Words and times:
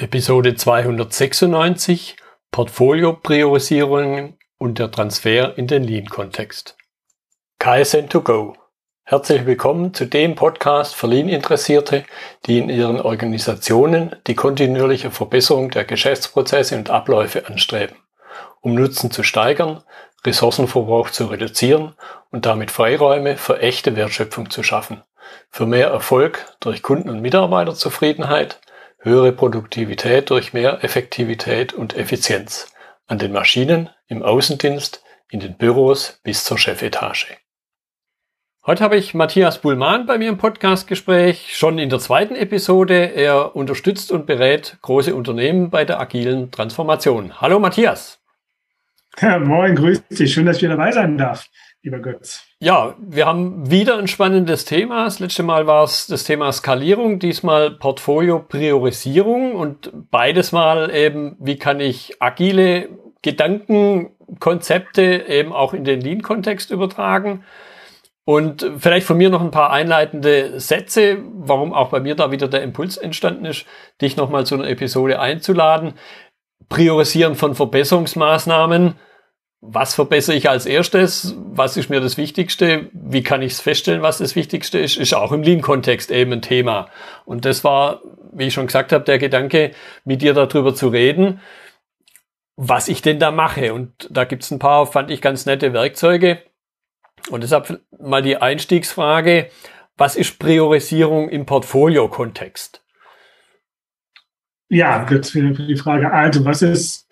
Episode 0.00 0.54
296 0.54 2.14
Portfolio-Priorisierungen 2.52 4.38
und 4.56 4.78
der 4.78 4.92
Transfer 4.92 5.58
in 5.58 5.66
den 5.66 5.82
Lean-Kontext. 5.82 6.76
KSN2Go. 7.60 8.54
Herzlich 9.02 9.44
willkommen 9.44 9.92
zu 9.94 10.06
dem 10.06 10.36
Podcast 10.36 10.94
für 10.94 11.08
Lean-Interessierte, 11.08 12.04
die 12.46 12.58
in 12.58 12.68
ihren 12.68 13.00
Organisationen 13.00 14.14
die 14.28 14.36
kontinuierliche 14.36 15.10
Verbesserung 15.10 15.72
der 15.72 15.84
Geschäftsprozesse 15.84 16.76
und 16.76 16.90
Abläufe 16.90 17.48
anstreben, 17.48 17.96
um 18.60 18.76
Nutzen 18.76 19.10
zu 19.10 19.24
steigern, 19.24 19.82
Ressourcenverbrauch 20.24 21.10
zu 21.10 21.26
reduzieren 21.26 21.96
und 22.30 22.46
damit 22.46 22.70
Freiräume 22.70 23.36
für 23.36 23.58
echte 23.58 23.96
Wertschöpfung 23.96 24.48
zu 24.48 24.62
schaffen, 24.62 25.02
für 25.50 25.66
mehr 25.66 25.88
Erfolg 25.88 26.46
durch 26.60 26.82
Kunden- 26.84 27.10
und 27.10 27.20
Mitarbeiterzufriedenheit, 27.20 28.60
höhere 28.98 29.32
Produktivität 29.32 30.30
durch 30.30 30.52
mehr 30.52 30.82
Effektivität 30.82 31.72
und 31.72 31.96
Effizienz 31.96 32.72
an 33.06 33.18
den 33.18 33.32
Maschinen, 33.32 33.90
im 34.06 34.22
Außendienst, 34.22 35.02
in 35.30 35.40
den 35.40 35.56
Büros 35.56 36.20
bis 36.22 36.44
zur 36.44 36.58
Chefetage. 36.58 37.36
Heute 38.66 38.84
habe 38.84 38.96
ich 38.96 39.14
Matthias 39.14 39.60
Bullmann 39.60 40.04
bei 40.04 40.18
mir 40.18 40.28
im 40.28 40.36
Podcastgespräch, 40.36 41.56
schon 41.56 41.78
in 41.78 41.88
der 41.88 42.00
zweiten 42.00 42.34
Episode. 42.34 43.12
Er 43.14 43.56
unterstützt 43.56 44.12
und 44.12 44.26
berät 44.26 44.76
große 44.82 45.14
Unternehmen 45.14 45.70
bei 45.70 45.84
der 45.84 46.00
agilen 46.00 46.50
Transformation. 46.50 47.40
Hallo 47.40 47.58
Matthias. 47.60 48.20
Ja, 49.20 49.38
moin, 49.38 49.74
grüß 49.74 50.06
dich. 50.08 50.32
Schön, 50.32 50.44
dass 50.44 50.56
ich 50.56 50.62
wieder 50.62 50.76
dabei 50.76 50.92
sein 50.92 51.16
darf 51.16 51.48
lieber 51.82 52.00
Götz. 52.00 52.47
Ja, 52.60 52.96
wir 52.98 53.24
haben 53.24 53.70
wieder 53.70 53.98
ein 53.98 54.08
spannendes 54.08 54.64
Thema. 54.64 55.04
Das 55.04 55.20
letzte 55.20 55.44
Mal 55.44 55.68
war 55.68 55.84
es 55.84 56.08
das 56.08 56.24
Thema 56.24 56.50
Skalierung, 56.50 57.20
diesmal 57.20 57.70
Portfolio-Priorisierung 57.70 59.54
und 59.54 59.92
beides 60.10 60.50
Mal 60.50 60.92
eben, 60.92 61.36
wie 61.38 61.56
kann 61.56 61.78
ich 61.78 62.20
agile 62.20 62.88
Gedanken, 63.22 64.10
Konzepte 64.40 65.26
eben 65.28 65.52
auch 65.52 65.72
in 65.72 65.84
den 65.84 66.00
Lean-Kontext 66.00 66.72
übertragen. 66.72 67.44
Und 68.24 68.68
vielleicht 68.78 69.06
von 69.06 69.16
mir 69.16 69.30
noch 69.30 69.40
ein 69.40 69.52
paar 69.52 69.70
einleitende 69.70 70.58
Sätze, 70.58 71.18
warum 71.34 71.72
auch 71.72 71.90
bei 71.90 72.00
mir 72.00 72.16
da 72.16 72.32
wieder 72.32 72.48
der 72.48 72.62
Impuls 72.62 72.96
entstanden 72.96 73.44
ist, 73.44 73.66
dich 74.02 74.16
nochmal 74.16 74.46
zu 74.46 74.56
einer 74.56 74.68
Episode 74.68 75.20
einzuladen. 75.20 75.94
Priorisieren 76.68 77.36
von 77.36 77.54
Verbesserungsmaßnahmen 77.54 78.96
was 79.60 79.94
verbessere 79.94 80.36
ich 80.36 80.48
als 80.48 80.66
erstes? 80.66 81.34
Was 81.36 81.76
ist 81.76 81.90
mir 81.90 82.00
das 82.00 82.16
Wichtigste? 82.16 82.90
Wie 82.92 83.22
kann 83.22 83.42
ich 83.42 83.52
es 83.52 83.60
feststellen, 83.60 84.02
was 84.02 84.18
das 84.18 84.36
Wichtigste 84.36 84.78
ist? 84.78 84.96
Ist 84.96 85.14
auch 85.14 85.32
im 85.32 85.42
Lean-Kontext 85.42 86.10
eben 86.10 86.32
ein 86.32 86.42
Thema. 86.42 86.88
Und 87.24 87.44
das 87.44 87.64
war, 87.64 88.00
wie 88.32 88.46
ich 88.46 88.54
schon 88.54 88.66
gesagt 88.66 88.92
habe, 88.92 89.04
der 89.04 89.18
Gedanke, 89.18 89.72
mit 90.04 90.22
dir 90.22 90.32
darüber 90.32 90.74
zu 90.74 90.88
reden, 90.88 91.40
was 92.56 92.88
ich 92.88 93.02
denn 93.02 93.18
da 93.18 93.32
mache. 93.32 93.74
Und 93.74 94.08
da 94.10 94.24
gibt's 94.24 94.50
ein 94.52 94.60
paar, 94.60 94.86
fand 94.86 95.10
ich, 95.10 95.20
ganz 95.20 95.44
nette 95.44 95.72
Werkzeuge. 95.72 96.42
Und 97.30 97.42
deshalb 97.42 97.80
mal 97.98 98.22
die 98.22 98.36
Einstiegsfrage, 98.36 99.50
was 99.96 100.14
ist 100.14 100.38
Priorisierung 100.38 101.28
im 101.28 101.46
Portfolio-Kontext? 101.46 102.84
Ja, 104.68 105.04
jetzt 105.10 105.34
wieder 105.34 105.50
die 105.50 105.76
Frage, 105.76 106.12
also 106.12 106.44
was 106.44 106.62
ist 106.62 107.07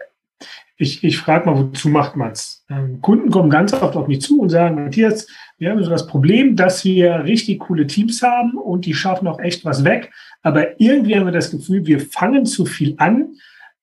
ich, 0.78 1.02
ich 1.02 1.18
frage 1.18 1.46
mal, 1.48 1.58
wozu 1.58 1.88
macht 1.88 2.16
man's? 2.16 2.64
Ähm, 2.68 3.00
Kunden 3.00 3.30
kommen 3.30 3.48
ganz 3.48 3.72
oft 3.72 3.96
auf 3.96 4.08
mich 4.08 4.20
zu 4.20 4.40
und 4.40 4.50
sagen, 4.50 4.76
Matthias, 4.76 5.26
wir 5.58 5.70
haben 5.70 5.82
so 5.82 5.90
das 5.90 6.06
Problem, 6.06 6.54
dass 6.54 6.84
wir 6.84 7.24
richtig 7.24 7.60
coole 7.60 7.86
Teams 7.86 8.22
haben 8.22 8.58
und 8.58 8.84
die 8.84 8.94
schaffen 8.94 9.26
auch 9.26 9.40
echt 9.40 9.64
was 9.64 9.84
weg. 9.84 10.12
Aber 10.42 10.78
irgendwie 10.78 11.16
haben 11.16 11.24
wir 11.24 11.32
das 11.32 11.50
Gefühl, 11.50 11.86
wir 11.86 12.00
fangen 12.00 12.44
zu 12.44 12.66
viel 12.66 12.94
an. 12.98 13.28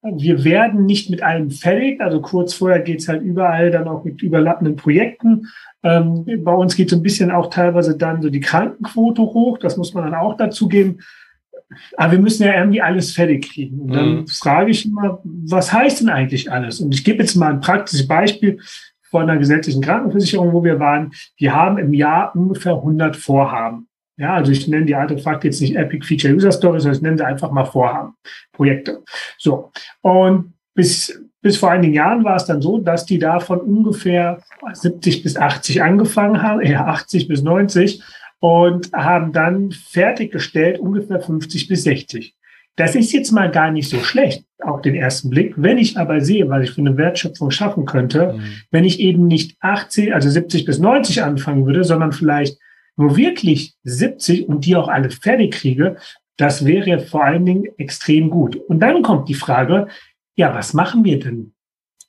Wir 0.02 0.44
werden 0.44 0.86
nicht 0.86 1.10
mit 1.10 1.22
allem 1.22 1.50
fertig. 1.50 2.00
Also 2.00 2.20
kurz 2.20 2.54
vorher 2.54 2.80
geht's 2.80 3.08
halt 3.08 3.22
überall 3.22 3.70
dann 3.70 3.88
auch 3.88 4.04
mit 4.04 4.22
überlappenden 4.22 4.76
Projekten. 4.76 5.48
Ähm, 5.82 6.24
bei 6.44 6.52
uns 6.52 6.76
geht 6.76 6.90
so 6.90 6.96
ein 6.96 7.02
bisschen 7.02 7.32
auch 7.32 7.50
teilweise 7.50 7.96
dann 7.96 8.22
so 8.22 8.30
die 8.30 8.40
Krankenquote 8.40 9.22
hoch. 9.22 9.58
Das 9.58 9.76
muss 9.76 9.94
man 9.94 10.04
dann 10.04 10.14
auch 10.14 10.36
dazu 10.36 10.68
geben 10.68 10.98
aber 11.96 12.12
wir 12.12 12.18
müssen 12.18 12.44
ja 12.44 12.58
irgendwie 12.58 12.82
alles 12.82 13.12
fertig 13.12 13.50
kriegen. 13.50 13.80
Und 13.80 13.94
dann 13.94 14.14
mhm. 14.16 14.26
frage 14.26 14.70
ich 14.70 14.86
immer, 14.86 15.20
was 15.24 15.72
heißt 15.72 16.00
denn 16.00 16.08
eigentlich 16.08 16.50
alles? 16.50 16.80
Und 16.80 16.94
ich 16.94 17.04
gebe 17.04 17.22
jetzt 17.22 17.34
mal 17.34 17.52
ein 17.52 17.60
praktisches 17.60 18.06
Beispiel 18.06 18.58
von 19.10 19.22
einer 19.22 19.38
gesetzlichen 19.38 19.82
Krankenversicherung, 19.82 20.52
wo 20.52 20.64
wir 20.64 20.80
waren. 20.80 21.12
Die 21.38 21.50
haben 21.50 21.78
im 21.78 21.94
Jahr 21.94 22.34
ungefähr 22.34 22.74
100 22.74 23.16
Vorhaben. 23.16 23.86
Ja, 24.16 24.34
also 24.34 24.52
ich 24.52 24.68
nenne 24.68 24.86
die 24.86 24.94
Artefakt 24.94 25.44
jetzt 25.44 25.60
nicht 25.60 25.76
Epic 25.76 26.06
Feature 26.06 26.34
User 26.34 26.52
Stories, 26.52 26.82
sondern 26.82 26.96
ich 26.96 27.02
nenne 27.02 27.18
sie 27.18 27.24
einfach 27.24 27.50
mal 27.50 27.64
Vorhaben, 27.64 28.14
Projekte. 28.52 29.02
So. 29.38 29.72
Und 30.02 30.54
bis, 30.74 31.20
bis 31.42 31.56
vor 31.56 31.70
einigen 31.70 31.94
Jahren 31.94 32.24
war 32.24 32.36
es 32.36 32.44
dann 32.44 32.62
so, 32.62 32.78
dass 32.78 33.06
die 33.06 33.18
davon 33.18 33.60
ungefähr 33.60 34.40
70 34.72 35.22
bis 35.22 35.36
80 35.36 35.82
angefangen 35.82 36.42
haben, 36.42 36.60
eher 36.60 36.86
80 36.86 37.28
bis 37.28 37.42
90 37.42 38.02
und 38.44 38.92
haben 38.92 39.32
dann 39.32 39.70
fertiggestellt 39.70 40.78
ungefähr 40.78 41.18
50 41.18 41.66
bis 41.66 41.84
60. 41.84 42.34
Das 42.76 42.94
ist 42.94 43.10
jetzt 43.14 43.32
mal 43.32 43.50
gar 43.50 43.70
nicht 43.70 43.88
so 43.88 44.00
schlecht 44.00 44.44
auf 44.60 44.82
den 44.82 44.94
ersten 44.94 45.30
Blick. 45.30 45.54
Wenn 45.56 45.78
ich 45.78 45.96
aber 45.96 46.20
sehe, 46.20 46.46
was 46.50 46.64
ich 46.64 46.72
für 46.72 46.82
eine 46.82 46.98
Wertschöpfung 46.98 47.50
schaffen 47.50 47.86
könnte, 47.86 48.34
mhm. 48.34 48.42
wenn 48.70 48.84
ich 48.84 49.00
eben 49.00 49.28
nicht 49.28 49.56
80, 49.60 50.12
also 50.12 50.28
70 50.28 50.66
bis 50.66 50.78
90 50.78 51.22
anfangen 51.22 51.64
würde, 51.64 51.84
sondern 51.84 52.12
vielleicht 52.12 52.58
nur 52.96 53.16
wirklich 53.16 53.76
70 53.84 54.46
und 54.46 54.66
die 54.66 54.76
auch 54.76 54.88
alle 54.88 55.08
fertig 55.08 55.52
kriege, 55.52 55.96
das 56.36 56.66
wäre 56.66 56.98
vor 56.98 57.24
allen 57.24 57.46
Dingen 57.46 57.64
extrem 57.78 58.28
gut. 58.28 58.56
Und 58.56 58.80
dann 58.80 59.00
kommt 59.00 59.30
die 59.30 59.34
Frage, 59.34 59.86
ja, 60.36 60.54
was 60.54 60.74
machen 60.74 61.02
wir 61.02 61.18
denn 61.18 61.53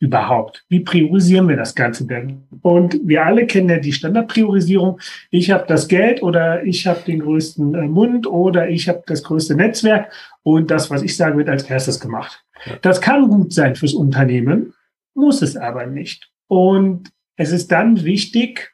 überhaupt? 0.05 0.63
Wie 0.69 0.79
priorisieren 0.79 1.49
wir 1.49 1.57
das 1.57 1.75
Ganze 1.75 2.05
denn? 2.05 2.43
Und 2.61 2.99
wir 3.03 3.25
alle 3.25 3.45
kennen 3.47 3.69
ja 3.69 3.77
die 3.77 3.91
Standardpriorisierung. 3.91 4.99
Ich 5.31 5.51
habe 5.51 5.65
das 5.67 5.87
Geld 5.87 6.21
oder 6.21 6.63
ich 6.63 6.87
habe 6.87 7.01
den 7.05 7.19
größten 7.19 7.75
äh, 7.75 7.87
Mund 7.87 8.27
oder 8.27 8.69
ich 8.69 8.87
habe 8.87 9.03
das 9.07 9.23
größte 9.23 9.55
Netzwerk 9.55 10.11
und 10.43 10.71
das, 10.71 10.89
was 10.89 11.01
ich 11.01 11.17
sage, 11.17 11.37
wird 11.37 11.49
als 11.49 11.63
erstes 11.63 11.99
gemacht. 11.99 12.43
Das 12.81 13.01
kann 13.01 13.27
gut 13.27 13.53
sein 13.53 13.75
fürs 13.75 13.93
Unternehmen, 13.93 14.73
muss 15.13 15.41
es 15.41 15.57
aber 15.57 15.85
nicht. 15.87 16.31
Und 16.47 17.11
es 17.35 17.51
ist 17.51 17.71
dann 17.71 18.03
wichtig, 18.05 18.71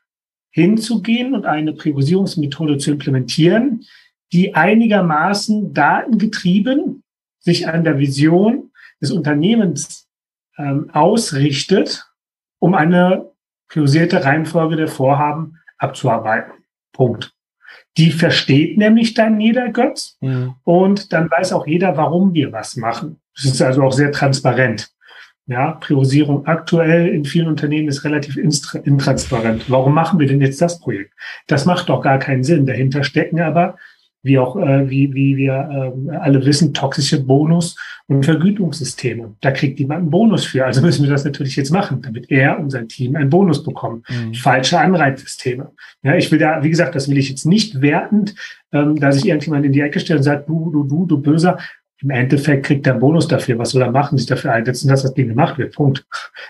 hinzugehen 0.51 1.33
und 1.33 1.45
eine 1.45 1.73
Priorisierungsmethode 1.73 2.77
zu 2.77 2.91
implementieren, 2.91 3.85
die 4.33 4.53
einigermaßen 4.53 5.73
datengetrieben 5.73 7.03
sich 7.39 7.67
an 7.67 7.83
der 7.83 7.97
Vision 7.97 8.71
des 9.01 9.11
Unternehmens 9.11 10.07
ähm, 10.61 10.89
ausrichtet, 10.93 12.05
um 12.59 12.73
eine 12.75 13.31
priorisierte 13.67 14.23
Reihenfolge 14.23 14.75
der 14.75 14.87
Vorhaben 14.87 15.57
abzuarbeiten. 15.77 16.53
Punkt. 16.93 17.33
Die 17.97 18.11
versteht 18.11 18.77
nämlich 18.77 19.13
dann 19.13 19.39
jeder 19.39 19.69
Götz 19.69 20.17
mhm. 20.21 20.55
und 20.63 21.13
dann 21.13 21.29
weiß 21.29 21.53
auch 21.53 21.67
jeder, 21.67 21.97
warum 21.97 22.33
wir 22.33 22.51
was 22.51 22.75
machen. 22.75 23.19
Das 23.35 23.45
ist 23.45 23.61
also 23.61 23.83
auch 23.83 23.91
sehr 23.91 24.11
transparent. 24.11 24.91
Ja, 25.47 25.71
Priorisierung 25.71 26.45
aktuell 26.45 27.07
in 27.07 27.25
vielen 27.25 27.47
Unternehmen 27.47 27.89
ist 27.89 28.03
relativ 28.05 28.37
intransparent. 28.37 29.69
Warum 29.69 29.93
machen 29.93 30.19
wir 30.19 30.27
denn 30.27 30.39
jetzt 30.39 30.61
das 30.61 30.79
Projekt? 30.79 31.13
Das 31.47 31.65
macht 31.65 31.89
doch 31.89 32.01
gar 32.01 32.19
keinen 32.19 32.43
Sinn. 32.43 32.65
Dahinter 32.65 33.03
stecken 33.03 33.41
aber 33.41 33.77
wie 34.23 34.37
auch, 34.37 34.55
äh, 34.55 34.89
wie, 34.89 35.13
wie 35.13 35.35
wir 35.35 35.93
äh, 36.11 36.15
alle 36.15 36.45
wissen, 36.45 36.73
toxische 36.73 37.23
Bonus- 37.23 37.75
und 38.07 38.23
Vergütungssysteme. 38.23 39.35
Da 39.41 39.51
kriegt 39.51 39.79
jemand 39.79 40.01
einen 40.01 40.09
Bonus 40.09 40.45
für. 40.45 40.65
Also 40.65 40.81
müssen 40.81 41.03
wir 41.03 41.11
das 41.11 41.25
natürlich 41.25 41.55
jetzt 41.55 41.71
machen, 41.71 42.01
damit 42.01 42.29
er 42.29 42.59
und 42.59 42.69
sein 42.69 42.87
Team 42.87 43.15
einen 43.15 43.29
Bonus 43.29 43.63
bekommen. 43.63 44.03
Mhm. 44.09 44.33
Falsche 44.35 44.79
Anreizsysteme. 44.79 45.71
Ja, 46.03 46.15
ich 46.15 46.31
will 46.31 46.39
da, 46.39 46.63
wie 46.63 46.69
gesagt, 46.69 46.95
das 46.95 47.09
will 47.09 47.17
ich 47.17 47.29
jetzt 47.29 47.45
nicht 47.45 47.81
wertend, 47.81 48.35
ähm, 48.71 48.99
dass 48.99 49.17
ich 49.17 49.25
irgendjemand 49.25 49.65
in 49.65 49.71
die 49.71 49.81
Ecke 49.81 49.99
stelle 49.99 50.19
und 50.19 50.23
sagt, 50.23 50.47
du, 50.47 50.69
du, 50.71 50.83
du, 50.83 51.05
du 51.05 51.21
Böser. 51.21 51.57
Im 52.03 52.09
Endeffekt 52.09 52.65
kriegt 52.65 52.87
er 52.87 52.93
einen 52.93 52.99
Bonus 52.99 53.27
dafür. 53.27 53.59
Was 53.59 53.71
soll 53.71 53.83
er 53.83 53.91
machen? 53.91 54.17
Sich 54.17 54.27
dafür 54.27 54.53
einsetzen, 54.53 54.87
dass 54.87 55.03
das 55.03 55.13
Ding 55.13 55.27
gemacht 55.27 55.59
wird. 55.59 55.75
Punkt. 55.75 56.05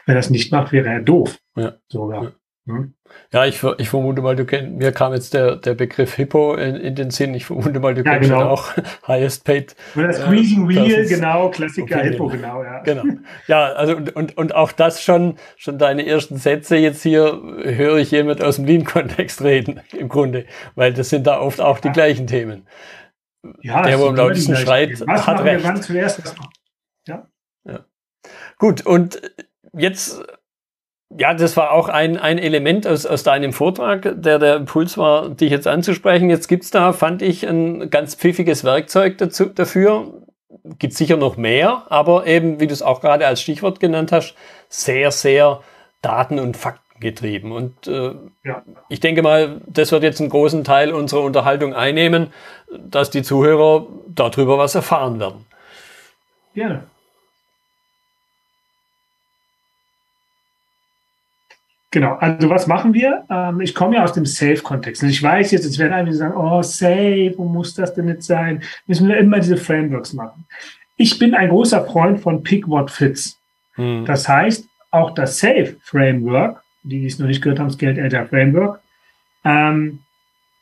Wenn 0.05 0.15
er 0.15 0.19
es 0.19 0.29
nicht 0.29 0.51
macht, 0.51 0.71
wäre 0.71 0.87
er 0.87 1.01
doof. 1.01 1.37
Ja. 1.57 1.73
Sogar. 1.89 2.23
Ja. 2.23 2.31
Hm? 2.67 2.93
Ja, 3.33 3.45
ich, 3.45 3.63
ich 3.79 3.89
vermute 3.89 4.21
mal, 4.21 4.35
du 4.35 4.45
kennst, 4.45 4.71
mir 4.71 4.91
kam 4.91 5.13
jetzt 5.13 5.33
der, 5.33 5.55
der 5.55 5.73
Begriff 5.73 6.13
Hippo 6.13 6.53
in, 6.53 6.75
in 6.75 6.93
den 6.93 7.09
Sinn. 7.09 7.33
Ich 7.33 7.45
vermute 7.45 7.79
mal, 7.79 7.95
du 7.95 8.03
ja, 8.03 8.13
kennst 8.13 8.29
genau. 8.29 8.49
auch 8.49 8.73
Highest 9.07 9.45
Paid. 9.45 9.75
Oder 9.95 10.13
Squeezing 10.13 10.65
äh, 10.65 10.75
Wheel, 10.75 11.07
genau, 11.07 11.49
Klassiker 11.49 11.95
okay, 11.95 12.11
Hippo, 12.11 12.27
genau, 12.27 12.63
ja. 12.63 12.79
Genau. 12.83 13.03
Ja, 13.47 13.73
also 13.73 13.95
und, 13.95 14.15
und, 14.15 14.37
und 14.37 14.55
auch 14.55 14.71
das 14.71 15.01
schon, 15.01 15.37
schon 15.57 15.79
deine 15.79 16.05
ersten 16.05 16.37
Sätze 16.37 16.75
jetzt 16.77 17.01
hier 17.01 17.41
höre 17.63 17.97
ich 17.97 18.11
jemand 18.11 18.43
aus 18.43 18.57
dem 18.57 18.65
Lean-Kontext 18.65 19.41
reden, 19.43 19.81
im 19.97 20.07
Grunde, 20.07 20.45
weil 20.75 20.93
das 20.93 21.09
sind 21.09 21.25
da 21.25 21.39
oft 21.39 21.61
auch 21.61 21.79
die 21.79 21.87
ja. 21.87 21.93
gleichen 21.93 22.27
Themen. 22.27 22.67
Ja, 23.61 23.81
der, 23.81 23.99
wo 23.99 24.05
am 24.05 24.15
lautesten 24.15 24.55
schreit, 24.55 25.01
was 25.07 25.25
hat 25.25 25.43
recht. 25.43 25.63
Wir 25.63 25.69
wann 25.69 25.81
zuerst 25.81 26.35
ja. 27.07 27.27
ja. 27.65 27.85
Gut, 28.59 28.85
und 28.85 29.19
jetzt 29.73 30.21
ja, 31.17 31.33
das 31.33 31.57
war 31.57 31.71
auch 31.71 31.89
ein, 31.89 32.17
ein 32.17 32.37
Element 32.37 32.87
aus, 32.87 33.05
aus 33.05 33.23
deinem 33.23 33.53
Vortrag, 33.53 34.13
der 34.21 34.39
der 34.39 34.55
Impuls 34.55 34.97
war, 34.97 35.29
dich 35.29 35.51
jetzt 35.51 35.67
anzusprechen. 35.67 36.29
Jetzt 36.29 36.47
gibt's 36.47 36.71
da, 36.71 36.93
fand 36.93 37.21
ich, 37.21 37.47
ein 37.47 37.89
ganz 37.89 38.15
pfiffiges 38.15 38.63
Werkzeug 38.63 39.17
dazu, 39.17 39.45
dafür. 39.45 40.25
gibt 40.79 40.93
sicher 40.93 41.17
noch 41.17 41.37
mehr, 41.37 41.83
aber 41.89 42.27
eben, 42.27 42.59
wie 42.59 42.67
du 42.67 42.73
es 42.73 42.81
auch 42.81 43.01
gerade 43.01 43.27
als 43.27 43.41
Stichwort 43.41 43.79
genannt 43.79 44.11
hast, 44.11 44.35
sehr, 44.69 45.11
sehr 45.11 45.61
Daten- 46.01 46.39
und 46.39 46.57
Faktengetrieben. 46.57 47.51
Und 47.51 47.87
äh, 47.87 48.13
ja. 48.43 48.63
ich 48.89 48.99
denke 48.99 49.21
mal, 49.21 49.61
das 49.67 49.91
wird 49.91 50.03
jetzt 50.03 50.21
einen 50.21 50.29
großen 50.29 50.63
Teil 50.63 50.91
unserer 50.93 51.21
Unterhaltung 51.21 51.73
einnehmen, 51.73 52.31
dass 52.77 53.09
die 53.09 53.23
Zuhörer 53.23 53.87
darüber 54.07 54.57
was 54.57 54.75
erfahren 54.75 55.19
werden. 55.19 55.45
Gerne. 56.53 56.83
Genau, 61.91 62.13
also 62.15 62.49
was 62.49 62.67
machen 62.67 62.93
wir? 62.93 63.25
Ähm, 63.29 63.59
ich 63.59 63.75
komme 63.75 63.97
ja 63.97 64.03
aus 64.03 64.13
dem 64.13 64.25
Safe-Kontext. 64.25 65.03
Und 65.03 65.09
ich 65.09 65.21
weiß 65.21 65.51
jetzt, 65.51 65.65
jetzt 65.65 65.77
werden 65.77 65.91
einige 65.91 66.15
sagen, 66.15 66.35
oh, 66.37 66.61
Safe, 66.61 67.33
wo 67.35 67.43
muss 67.43 67.73
das 67.73 67.93
denn 67.93 68.07
jetzt 68.07 68.25
sein? 68.25 68.63
Müssen 68.87 69.09
wir 69.09 69.17
immer 69.17 69.39
diese 69.39 69.57
Frameworks 69.57 70.13
machen. 70.13 70.45
Ich 70.95 71.19
bin 71.19 71.35
ein 71.35 71.49
großer 71.49 71.85
Freund 71.85 72.21
von 72.21 72.43
Pick 72.43 72.67
What 72.69 72.91
Fits. 72.91 73.37
Hm. 73.75 74.05
Das 74.05 74.29
heißt, 74.29 74.65
auch 74.89 75.11
das 75.11 75.39
Safe-Framework, 75.39 76.63
die 76.83 77.05
es 77.05 77.19
noch 77.19 77.27
nicht 77.27 77.41
gehört 77.41 77.59
haben, 77.59 77.67
das 77.67 77.77
Geld 77.77 77.99
Agile 77.99 78.27
Framework, 78.27 78.79
ähm, 79.43 79.99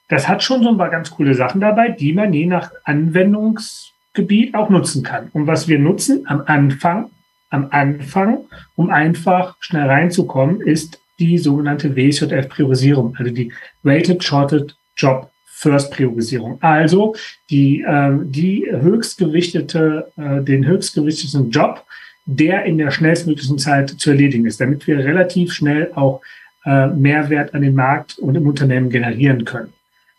das 0.07 0.27
hat 0.27 0.41
schon 0.41 0.63
so 0.63 0.69
ein 0.69 0.77
paar 0.77 0.89
ganz 0.89 1.11
coole 1.11 1.35
Sachen 1.35 1.61
dabei, 1.61 1.89
die 1.89 2.13
man 2.13 2.33
je 2.33 2.47
nach 2.47 2.71
Anwendungsgebiet 2.85 4.55
auch 4.55 4.69
nutzen 4.69 5.03
kann. 5.03 5.29
Und 5.33 5.45
was 5.45 5.67
wir 5.67 5.77
nutzen 5.77 6.23
am 6.25 6.41
Anfang, 6.47 7.11
am 7.51 7.67
Anfang, 7.69 8.45
um 8.75 8.89
einfach 8.89 9.57
schnell 9.59 9.87
reinzukommen, 9.87 10.61
ist 10.61 10.99
die 11.19 11.37
sogenannte 11.37 11.95
WSJF-Priorisierung, 11.95 13.15
also 13.17 13.31
die 13.31 13.51
Weighted 13.83 14.23
Shorted 14.23 14.75
Job 14.95 15.29
First 15.45 15.91
Priorisierung. 15.91 16.57
Also 16.61 17.15
die, 17.49 17.81
äh, 17.81 18.11
die 18.23 18.65
höchstgewichtete, 18.69 20.11
äh, 20.15 20.41
den 20.41 20.65
höchstgewichteten 20.65 21.51
Job, 21.51 21.85
der 22.25 22.63
in 22.63 22.77
der 22.77 22.91
schnellstmöglichen 22.91 23.57
Zeit 23.57 23.89
zu 23.89 24.11
erledigen 24.11 24.45
ist, 24.45 24.61
damit 24.61 24.87
wir 24.87 24.99
relativ 24.99 25.51
schnell 25.51 25.91
auch 25.95 26.21
äh, 26.65 26.87
Mehrwert 26.87 27.53
an 27.53 27.61
den 27.61 27.75
Markt 27.75 28.17
und 28.19 28.35
im 28.35 28.47
Unternehmen 28.47 28.89
generieren 28.89 29.43
können. 29.43 29.73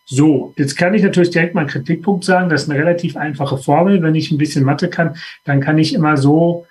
So, 0.05 0.53
jetzt 0.57 0.75
kann 0.75 0.93
ich 0.93 1.01
natürlich 1.01 1.29
direkt 1.29 1.55
mal 1.55 1.61
einen 1.61 1.69
Kritikpunkt 1.69 2.23
sagen. 2.23 2.49
Das 2.49 2.63
ist 2.63 2.69
eine 2.69 2.79
relativ 2.79 3.15
einfache 3.15 3.57
Formel. 3.57 4.03
Wenn 4.03 4.13
ich 4.13 4.29
ein 4.29 4.37
bisschen 4.37 4.65
Mathe 4.65 4.89
kann, 4.89 5.15
dann 5.45 5.61
kann 5.61 5.77
ich 5.77 5.93
immer 5.93 6.17
so 6.17 6.67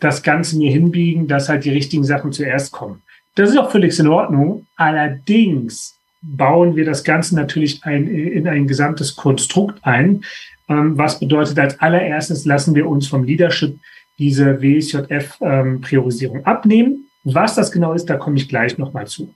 das 0.00 0.22
Ganze 0.22 0.56
mir 0.56 0.70
hinbiegen, 0.70 1.26
dass 1.26 1.48
halt 1.48 1.64
die 1.64 1.70
richtigen 1.70 2.04
Sachen 2.04 2.32
zuerst 2.32 2.72
kommen. 2.72 3.02
Das 3.34 3.50
ist 3.50 3.58
auch 3.58 3.70
völlig 3.70 3.98
in 3.98 4.08
Ordnung. 4.08 4.66
Allerdings 4.76 5.98
bauen 6.22 6.76
wir 6.76 6.84
das 6.84 7.04
Ganze 7.04 7.34
natürlich 7.34 7.84
ein, 7.84 8.06
in 8.08 8.48
ein 8.48 8.66
gesamtes 8.66 9.16
Konstrukt 9.16 9.78
ein. 9.82 10.24
Ähm, 10.68 10.96
was 10.96 11.20
bedeutet, 11.20 11.58
als 11.58 11.78
allererstes 11.80 12.44
lassen 12.44 12.74
wir 12.74 12.88
uns 12.88 13.08
vom 13.08 13.24
Leadership 13.24 13.78
diese 14.18 14.62
WSJF-Priorisierung 14.62 16.38
ähm, 16.38 16.44
abnehmen. 16.46 17.06
Was 17.24 17.54
das 17.54 17.72
genau 17.72 17.92
ist, 17.92 18.06
da 18.06 18.16
komme 18.16 18.36
ich 18.36 18.48
gleich 18.48 18.78
nochmal 18.78 19.06
zu. 19.06 19.34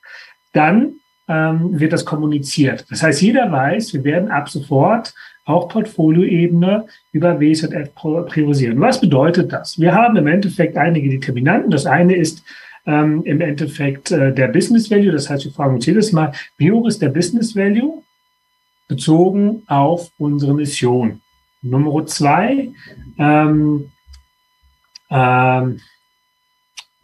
Dann 0.53 0.95
ähm, 1.29 1.79
wird 1.79 1.93
das 1.93 2.05
kommuniziert. 2.05 2.87
Das 2.91 3.03
heißt, 3.03 3.21
jeder 3.21 3.51
weiß, 3.51 3.93
wir 3.93 4.05
werden 4.05 4.31
ab 4.31 4.49
sofort 4.49 5.15
auch 5.45 5.69
Portfolioebene 5.69 6.87
über 7.13 7.41
WSJF 7.41 7.95
priorisieren. 7.95 8.81
Was 8.81 9.01
bedeutet 9.01 9.53
das? 9.53 9.79
Wir 9.79 9.95
haben 9.95 10.17
im 10.17 10.27
Endeffekt 10.27 10.77
einige 10.77 11.09
Determinanten. 11.09 11.71
Das 11.71 11.87
eine 11.87 12.15
ist 12.17 12.43
ähm, 12.89 13.23
im 13.25 13.43
Endeffekt 13.43 14.11
äh, 14.11 14.33
der 14.33 14.49
Business 14.49 14.91
Value. 14.91 15.13
Das 15.13 15.29
heißt, 15.29 15.45
wir 15.45 15.53
fragen 15.53 15.75
uns 15.75 15.87
jedes 15.87 16.11
Mal, 16.11 16.33
wie 16.57 16.73
hoch 16.73 16.89
ist 16.89 17.03
der 17.03 17.11
Business 17.11 17.55
Value 17.55 18.03
bezogen 18.89 19.63
auf 19.67 20.11
unsere 20.17 20.55
Mission? 20.55 21.21
Nummer 21.61 22.07
zwei, 22.07 22.71
ähm, 23.19 23.91
ähm, 25.11 25.81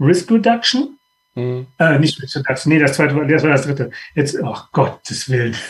Risk 0.00 0.31
Reduction. 0.31 0.98
Mhm. 1.34 1.66
Äh, 1.78 1.98
nicht 1.98 2.20
Risk 2.22 2.36
Reduction, 2.36 2.72
nee, 2.72 2.78
das 2.78 2.94
zweite 2.94 3.14
das 3.26 3.42
war 3.42 3.50
das 3.50 3.66
dritte. 3.66 3.90
Jetzt, 4.14 4.38
oh 4.42 4.56
Gottes 4.72 5.28
Willen. 5.28 5.54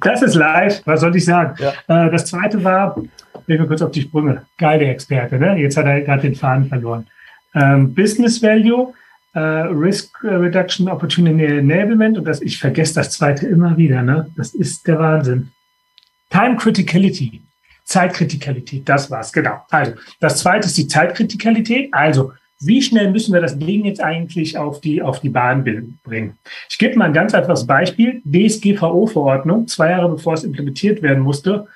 Das 0.00 0.20
ist 0.20 0.34
live, 0.34 0.82
was 0.84 1.00
soll 1.00 1.16
ich 1.16 1.24
sagen? 1.24 1.56
Ja. 1.58 2.04
Äh, 2.04 2.10
das 2.10 2.26
zweite 2.26 2.62
war, 2.62 2.94
ich 3.46 3.58
mir 3.58 3.66
kurz 3.66 3.80
auf 3.80 3.90
die 3.90 4.02
Sprünge. 4.02 4.44
Geile 4.58 4.84
Experte, 4.84 5.38
ne? 5.38 5.56
Jetzt 5.56 5.78
hat 5.78 5.86
er 5.86 6.02
gerade 6.02 6.20
den 6.20 6.34
Faden 6.34 6.66
verloren. 6.66 7.06
Ähm, 7.54 7.94
Business 7.94 8.42
Value 8.42 8.92
äh, 9.34 9.40
Risk 9.40 10.22
Reduction 10.22 10.88
Opportunity 10.88 11.44
Enablement 11.44 12.18
und 12.18 12.24
das, 12.24 12.42
ich 12.42 12.58
vergesse 12.58 12.94
das 12.94 13.10
zweite 13.10 13.46
immer 13.46 13.76
wieder, 13.76 14.02
ne? 14.02 14.30
Das 14.36 14.54
ist 14.54 14.86
der 14.86 14.98
Wahnsinn. 14.98 15.50
Time 16.30 16.56
Criticality. 16.56 17.42
Zeitkritikalität, 17.84 18.88
das 18.88 19.10
war's, 19.10 19.32
genau. 19.32 19.60
Also, 19.70 19.94
das 20.20 20.38
zweite 20.38 20.66
ist 20.66 20.78
die 20.78 20.86
Zeitkritikalität. 20.86 21.92
Also, 21.92 22.32
wie 22.60 22.80
schnell 22.80 23.10
müssen 23.10 23.34
wir 23.34 23.40
das 23.40 23.58
Ding 23.58 23.84
jetzt 23.84 24.00
eigentlich 24.00 24.56
auf 24.56 24.80
die, 24.80 25.02
auf 25.02 25.20
die 25.20 25.30
Bahn 25.30 25.64
bringen? 26.04 26.38
Ich 26.70 26.78
gebe 26.78 26.96
mal 26.96 27.06
ein 27.06 27.12
ganz 27.12 27.34
einfaches 27.34 27.66
Beispiel. 27.66 28.22
DSGVO-Verordnung, 28.24 29.66
zwei 29.66 29.90
Jahre 29.90 30.08
bevor 30.10 30.34
es 30.34 30.44
implementiert 30.44 31.02
werden 31.02 31.24
musste, 31.24 31.66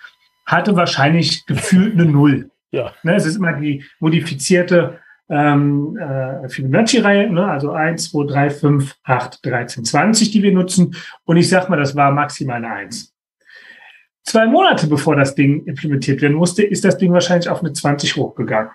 hatte 0.47 0.77
wahrscheinlich 0.77 1.45
gefühlt 1.45 1.95
eine 1.95 2.05
Null. 2.05 2.51
Ja. 2.71 2.93
Ne, 3.03 3.17
es 3.17 3.27
ist 3.27 3.37
immer 3.37 3.55
die 3.55 3.85
modifizierte 3.99 5.01
ähm, 5.29 5.97
äh, 5.97 6.49
Fibonacci-Reihe, 6.49 7.31
ne? 7.31 7.47
also 7.47 7.73
1, 7.73 8.11
2, 8.11 8.27
3, 8.27 8.51
5, 8.51 8.97
8, 9.03 9.45
13, 9.45 9.85
20, 9.85 10.31
die 10.31 10.43
wir 10.43 10.53
nutzen. 10.53 10.95
Und 11.25 11.37
ich 11.37 11.49
sag 11.49 11.69
mal, 11.69 11.77
das 11.77 11.97
war 11.97 12.13
maximal 12.13 12.57
eine 12.57 12.71
1. 12.71 13.13
Zwei 14.25 14.47
Monate 14.47 14.89
bevor 14.89 15.17
das 15.17 15.35
Ding 15.35 15.65
implementiert 15.67 16.21
werden 16.21 16.37
musste, 16.37 16.65
ist 16.65 16.85
das 16.85 16.99
Ding 16.99 17.13
wahrscheinlich 17.13 17.49
auf 17.49 17.61
eine 17.61 17.73
20 17.73 18.17
hochgegangen. 18.17 18.71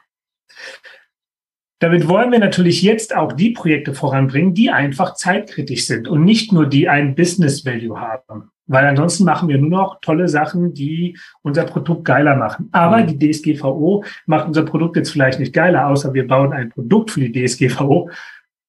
Damit 1.80 2.08
wollen 2.08 2.32
wir 2.32 2.40
natürlich 2.40 2.84
jetzt 2.84 3.16
auch 3.16 3.34
die 3.34 3.52
Projekte 3.52 3.94
voranbringen, 3.94 4.54
die 4.54 4.70
einfach 4.70 5.16
zeitkritisch 5.16 5.88
sind 5.88 6.08
und 6.08 6.24
nicht 6.24 6.54
nur 6.54 6.68
die 6.68 6.88
ein 6.88 7.16
Business 7.16 7.66
Value 7.66 8.00
haben. 8.00 8.52
Weil 8.72 8.86
ansonsten 8.86 9.26
machen 9.26 9.50
wir 9.50 9.58
nur 9.58 9.70
noch 9.70 10.00
tolle 10.02 10.28
Sachen, 10.28 10.74
die 10.74 11.18
unser 11.42 11.64
Produkt 11.64 12.06
geiler 12.06 12.36
machen. 12.36 12.70
Aber 12.72 12.98
mhm. 12.98 13.18
die 13.18 13.32
DSGVO 13.32 14.04
macht 14.26 14.48
unser 14.48 14.64
Produkt 14.64 14.96
jetzt 14.96 15.12
vielleicht 15.12 15.40
nicht 15.40 15.54
geiler, 15.54 15.88
außer 15.88 16.14
wir 16.14 16.26
bauen 16.26 16.54
ein 16.54 16.70
Produkt 16.70 17.12
für 17.12 17.20
die 17.20 17.46
DSGVO. 17.46 18.10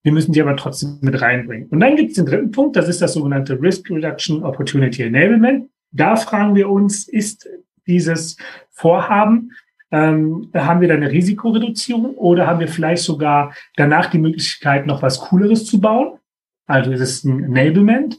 Wir 0.02 0.12
müssen 0.12 0.32
die 0.32 0.43
aber 0.43 0.56
trotzdem 0.56 0.99
mit 1.02 1.20
reinbringen. 1.20 1.69
Und 1.69 1.78
dann 1.78 1.94
gibt 1.94 2.10
es 2.10 2.16
den 2.16 2.26
dritten 2.26 2.50
Punkt, 2.50 2.75
das 2.75 2.88
ist 2.88 3.00
das 3.00 3.12
sogenannte 3.12 3.60
Risk 3.60 3.88
Reduction 3.90 4.43
Opportunity 4.43 5.04
Enablement. 5.04 5.69
Da 5.93 6.16
fragen 6.16 6.56
wir 6.56 6.69
uns, 6.69 7.06
ist 7.06 7.49
dieses 7.87 8.37
Vorhaben, 8.70 9.52
ähm, 9.93 10.50
haben 10.54 10.81
wir 10.81 10.88
da 10.88 10.94
eine 10.94 11.12
Risikoreduzierung 11.12 12.14
oder 12.16 12.49
haben 12.49 12.58
wir 12.58 12.69
vielleicht 12.69 13.04
sogar 13.04 13.54
danach 13.76 14.06
die 14.06 14.18
Möglichkeit, 14.18 14.87
noch 14.87 15.02
was 15.02 15.21
Cooleres 15.21 15.66
zu 15.66 15.80
bauen? 15.80 16.18
Also 16.66 16.90
ist 16.90 17.00
es 17.00 17.25
ein 17.25 17.44
Enablement. 17.44 18.18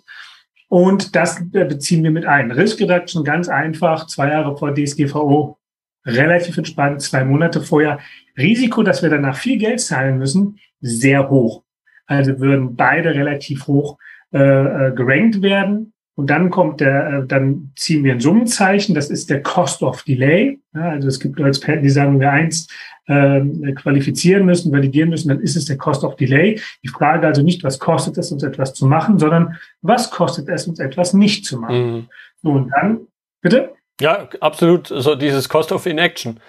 Und 0.73 1.15
das 1.15 1.39
beziehen 1.51 2.03
wir 2.03 2.09
mit 2.09 2.25
ein. 2.25 2.49
Risk 2.49 2.81
Reduction 2.81 3.23
ganz 3.23 3.47
einfach, 3.47 4.07
zwei 4.07 4.29
Jahre 4.29 4.57
vor 4.57 4.73
DSGVO, 4.73 5.59
relativ 6.03 6.57
entspannt, 6.57 6.99
zwei 7.03 7.23
Monate 7.23 7.61
vorher. 7.61 7.99
Risiko, 8.39 8.81
dass 8.81 9.03
wir 9.03 9.11
danach 9.11 9.35
viel 9.35 9.59
Geld 9.59 9.81
zahlen 9.81 10.17
müssen, 10.17 10.57
sehr 10.81 11.29
hoch. 11.29 11.61
Also 12.07 12.39
würden 12.39 12.75
beide 12.75 13.13
relativ 13.13 13.67
hoch 13.67 13.99
äh, 14.33 14.39
äh 14.39 14.95
gerankt 14.95 15.43
werden. 15.43 15.92
Und 16.15 16.29
dann 16.29 16.51
kommt 16.51 16.79
der, 16.79 17.07
äh, 17.07 17.27
dann 17.27 17.71
ziehen 17.75 18.03
wir 18.03 18.13
ein 18.13 18.19
Summenzeichen, 18.19 18.93
das 18.93 19.09
ist 19.09 19.29
der 19.29 19.41
Cost 19.41 19.81
of 19.81 20.03
Delay. 20.03 20.59
Ja, 20.75 20.89
also 20.89 21.07
es 21.07 21.19
gibt 21.19 21.39
Experten, 21.39 21.83
die 21.83 21.89
sagen, 21.89 22.13
wenn 22.13 22.19
wir 22.21 22.31
eins 22.31 22.67
äh, 23.07 23.41
qualifizieren 23.73 24.45
müssen, 24.45 24.71
validieren 24.71 25.09
müssen, 25.09 25.29
dann 25.29 25.39
ist 25.39 25.55
es 25.55 25.65
der 25.65 25.77
Cost 25.77 26.03
of 26.03 26.15
Delay. 26.15 26.61
Die 26.83 26.87
Frage 26.87 27.25
also 27.25 27.41
nicht, 27.41 27.63
was 27.63 27.79
kostet 27.79 28.17
es 28.17 28.31
uns 28.31 28.43
etwas 28.43 28.73
zu 28.73 28.85
machen, 28.85 29.17
sondern 29.17 29.57
was 29.81 30.11
kostet 30.11 30.49
es 30.49 30.67
uns 30.67 30.79
etwas 30.79 31.13
nicht 31.13 31.45
zu 31.45 31.57
machen. 31.57 31.93
Mhm. 31.93 32.09
So, 32.43 32.49
und 32.51 32.69
dann, 32.69 33.07
bitte? 33.41 33.73
Ja, 33.99 34.27
absolut. 34.39 34.87
So 34.87 35.15
dieses 35.15 35.49
Cost 35.49 35.71
of 35.71 35.85
Inaction. 35.85 36.39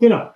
Genau. 0.00 0.30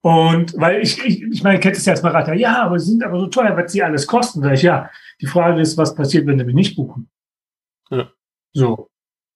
Und 0.00 0.54
weil 0.60 0.82
ich, 0.82 1.02
ich, 1.04 1.22
ich 1.22 1.42
meine, 1.42 1.58
kennt 1.60 1.76
es 1.76 1.86
ja 1.86 1.92
als 1.92 2.02
Berater, 2.02 2.34
ja, 2.34 2.64
aber 2.64 2.78
sie 2.78 2.90
sind 2.90 3.02
aber 3.02 3.18
so 3.18 3.26
teuer, 3.28 3.56
was 3.56 3.72
sie 3.72 3.82
alles 3.82 4.06
kosten. 4.06 4.42
Sag 4.42 4.52
ich, 4.52 4.62
ja, 4.62 4.90
die 5.20 5.26
Frage 5.26 5.60
ist, 5.60 5.78
was 5.78 5.94
passiert, 5.94 6.26
wenn 6.26 6.38
sie 6.38 6.44
mich 6.44 6.54
nicht 6.54 6.76
buchen? 6.76 7.08
Ja. 7.94 8.10
So. 8.52 8.88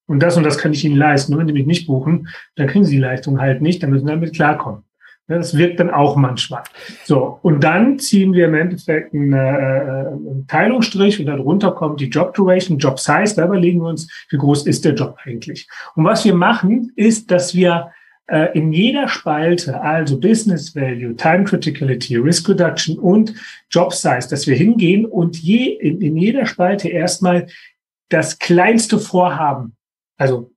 Und 0.07 0.21
das 0.21 0.37
und 0.37 0.45
das 0.45 0.59
kann 0.59 0.73
ich 0.73 0.85
Ihnen 0.85 0.97
leisten. 0.97 1.33
Und 1.33 1.41
wenn 1.41 1.47
die 1.47 1.53
mich 1.53 1.67
nicht 1.67 1.87
buchen, 1.87 2.29
dann 2.57 2.67
kriegen 2.67 2.85
Sie 2.85 2.97
die 2.97 3.03
Leistung 3.03 3.41
halt 3.41 3.61
nicht, 3.61 3.83
dann 3.83 3.91
müssen 3.91 4.07
Sie 4.07 4.13
damit 4.13 4.35
klarkommen. 4.35 4.85
Das 5.29 5.59
wirkt 5.59 5.79
dann 5.79 5.91
auch 5.91 6.17
manchmal. 6.17 6.63
So, 7.05 7.39
und 7.43 7.63
dann 7.63 7.99
ziehen 7.99 8.33
wir 8.33 8.47
im 8.47 8.55
Endeffekt 8.55 9.13
einen, 9.13 9.35
äh, 9.35 9.37
einen 9.37 10.47
Teilungsstrich 10.49 11.21
und 11.21 11.27
darunter 11.27 11.73
kommt 11.73 12.01
die 12.01 12.09
Job 12.09 12.33
Duration, 12.33 12.79
Job 12.79 12.99
Size. 12.99 13.35
Da 13.37 13.45
überlegen 13.45 13.81
wir 13.81 13.89
uns, 13.89 14.11
wie 14.31 14.39
groß 14.39 14.67
ist 14.67 14.87
der 14.87 14.95
Job 14.95 15.19
eigentlich. 15.25 15.69
Und 15.95 16.05
was 16.05 16.25
wir 16.25 16.35
machen, 16.35 16.93
ist, 16.97 17.31
dass 17.31 17.55
wir 17.55 17.91
äh, 18.29 18.57
in 18.59 18.73
jeder 18.73 19.07
Spalte, 19.09 19.79
also 19.83 20.19
Business 20.19 20.75
Value, 20.75 21.15
Time 21.15 21.45
Criticality, 21.45 22.17
Risk 22.17 22.49
Reduction 22.49 22.99
und 22.99 23.35
Job 23.71 23.93
Size, 23.93 24.29
dass 24.31 24.47
wir 24.47 24.57
hingehen 24.57 25.05
und 25.05 25.37
je, 25.37 25.75
in, 25.75 26.01
in 26.01 26.17
jeder 26.17 26.47
Spalte 26.47 26.89
erstmal 26.89 27.47
das 28.09 28.39
kleinste 28.39 28.99
Vorhaben, 28.99 29.77
also 30.17 30.53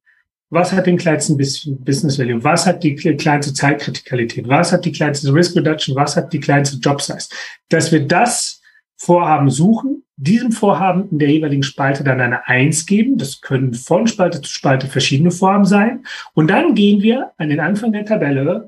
was 0.50 0.74
hat 0.74 0.86
den 0.86 0.98
kleinsten 0.98 1.38
Business 1.38 2.20
Value, 2.20 2.44
was 2.44 2.66
hat 2.66 2.84
die 2.84 2.96
kleinste 2.96 3.54
Zeitkritikalität, 3.54 4.50
was 4.50 4.74
hat 4.74 4.84
die 4.84 4.92
kleinste 4.92 5.34
Risk 5.34 5.56
Reduction, 5.56 5.96
was 5.96 6.18
hat 6.18 6.34
die 6.34 6.42
kleinste 6.42 6.78
Job 6.78 7.02
Size. 7.02 7.30
Dass 7.70 7.92
wir 7.92 8.06
das 8.06 8.62
Vorhaben 8.98 9.50
suchen, 9.50 10.04
diesem 10.18 10.52
Vorhaben 10.52 11.10
in 11.10 11.20
der 11.20 11.30
jeweiligen 11.30 11.64
Spalte 11.64 12.04
dann 12.04 12.20
eine 12.20 12.48
Eins 12.48 12.86
geben. 12.86 13.18
Das 13.18 13.42
können 13.42 13.74
von 13.74 14.08
Spalte 14.08 14.42
zu 14.42 14.52
Spalte 14.52 14.88
verschiedene 14.88 15.32
Vorhaben 15.32 15.66
sein. 15.66 16.06
Und 16.34 16.50
dann 16.50 16.76
gehen 16.76 17.02
wir 17.02 17.32
an 17.38 17.50
den 17.50 17.60
Anfang 17.60 17.94
der 17.94 18.06
Tabelle 18.06 18.68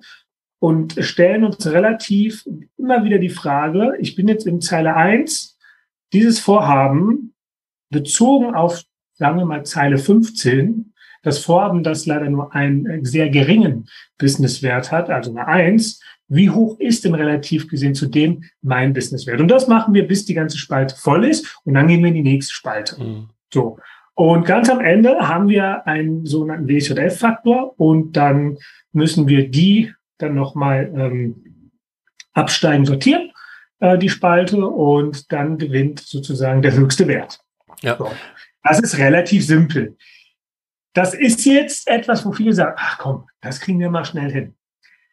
und 0.60 0.96
stellen 1.00 1.44
uns 1.44 1.68
relativ 1.68 2.48
immer 2.78 3.04
wieder 3.04 3.20
die 3.20 3.30
Frage, 3.30 3.98
ich 4.00 4.16
bin 4.16 4.30
jetzt 4.30 4.48
in 4.48 4.62
Zeile 4.62 4.96
eins 4.96 5.60
dieses 6.13 6.40
Vorhaben 6.40 7.33
bezogen 7.94 8.54
auf, 8.54 8.84
sagen 9.14 9.38
wir 9.38 9.46
mal, 9.46 9.64
Zeile 9.64 9.98
15, 9.98 10.94
das 11.22 11.40
Vorhaben, 11.40 11.84
das 11.84 12.06
leider 12.06 12.30
nur 12.30 12.54
einen 12.54 13.06
sehr 13.06 13.30
geringen 13.30 13.88
Businesswert 14.18 14.92
hat, 14.92 15.10
also 15.10 15.32
eine 15.32 15.48
Eins, 15.48 16.02
wie 16.28 16.50
hoch 16.50 16.80
ist 16.80 17.06
denn 17.06 17.16
relativ 17.16 17.70
gesehen 17.70 17.96
zu 17.96 18.08
dem 18.08 18.44
mein 18.62 18.94
Businesswert? 18.94 19.40
Und 19.40 19.50
das 19.50 19.68
machen 19.68 19.94
wir, 19.94 20.08
bis 20.08 20.26
die 20.26 20.34
ganze 20.34 20.58
Spalte 20.58 20.96
voll 20.96 21.26
ist 21.26 21.60
und 21.64 21.76
dann 21.76 21.88
gehen 21.88 22.02
wir 22.02 22.10
in 22.10 22.16
die 22.16 22.24
nächste 22.24 22.54
Spalte. 22.54 23.02
Mhm. 23.02 23.30
So. 23.54 23.78
Und 24.16 24.46
ganz 24.46 24.70
am 24.70 24.80
Ende 24.80 25.28
haben 25.28 25.48
wir 25.48 25.88
einen 25.88 26.26
sogenannten 26.26 26.68
WSJF-Faktor 26.68 27.80
und 27.80 28.14
dann 28.14 28.58
müssen 28.92 29.28
wir 29.28 29.50
die 29.50 29.94
dann 30.18 30.36
nochmal 30.36 30.92
ähm, 30.96 31.72
absteigen, 32.34 32.86
sortieren, 32.86 33.32
äh, 33.80 33.98
die 33.98 34.10
Spalte, 34.10 34.66
und 34.66 35.32
dann 35.32 35.58
gewinnt 35.58 36.00
sozusagen 36.00 36.62
der 36.62 36.74
höchste 36.74 37.08
Wert. 37.08 37.43
Ja. 37.84 37.98
So. 37.98 38.10
Das 38.63 38.80
ist 38.80 38.98
relativ 38.98 39.46
simpel. 39.46 39.98
Das 40.94 41.13
ist 41.13 41.46
jetzt 41.46 41.88
etwas, 41.88 42.25
wo 42.25 42.32
viele 42.32 42.54
sagen, 42.54 42.75
ach 42.78 42.98
komm, 42.98 43.25
das 43.42 43.60
kriegen 43.60 43.80
wir 43.80 43.90
mal 43.90 44.06
schnell 44.06 44.32
hin. 44.32 44.56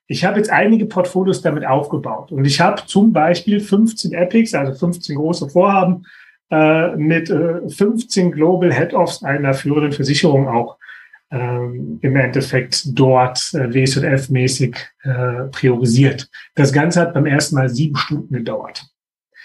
Ich 0.06 0.24
habe 0.24 0.38
jetzt 0.38 0.50
einige 0.50 0.86
Portfolios 0.86 1.40
damit 1.40 1.64
aufgebaut 1.64 2.32
und 2.32 2.44
ich 2.44 2.60
habe 2.60 2.84
zum 2.86 3.12
Beispiel 3.12 3.60
15 3.60 4.12
Epics, 4.12 4.54
also 4.54 4.74
15 4.74 5.16
große 5.16 5.48
Vorhaben 5.48 6.04
äh, 6.50 6.96
mit 6.96 7.30
äh, 7.30 7.68
15 7.68 8.32
Global 8.32 8.72
Head-Offs 8.72 9.22
einer 9.22 9.54
führenden 9.54 9.92
Versicherung 9.92 10.48
auch 10.48 10.78
ähm, 11.30 12.00
im 12.02 12.16
Endeffekt 12.16 12.98
dort 12.98 13.38
äh, 13.54 13.68
WSF-mäßig 13.68 14.76
äh, 15.02 15.44
priorisiert. 15.52 16.28
Das 16.56 16.72
Ganze 16.72 17.00
hat 17.00 17.14
beim 17.14 17.26
ersten 17.26 17.54
Mal 17.54 17.68
sieben 17.68 17.96
Stunden 17.96 18.34
gedauert. 18.34 18.84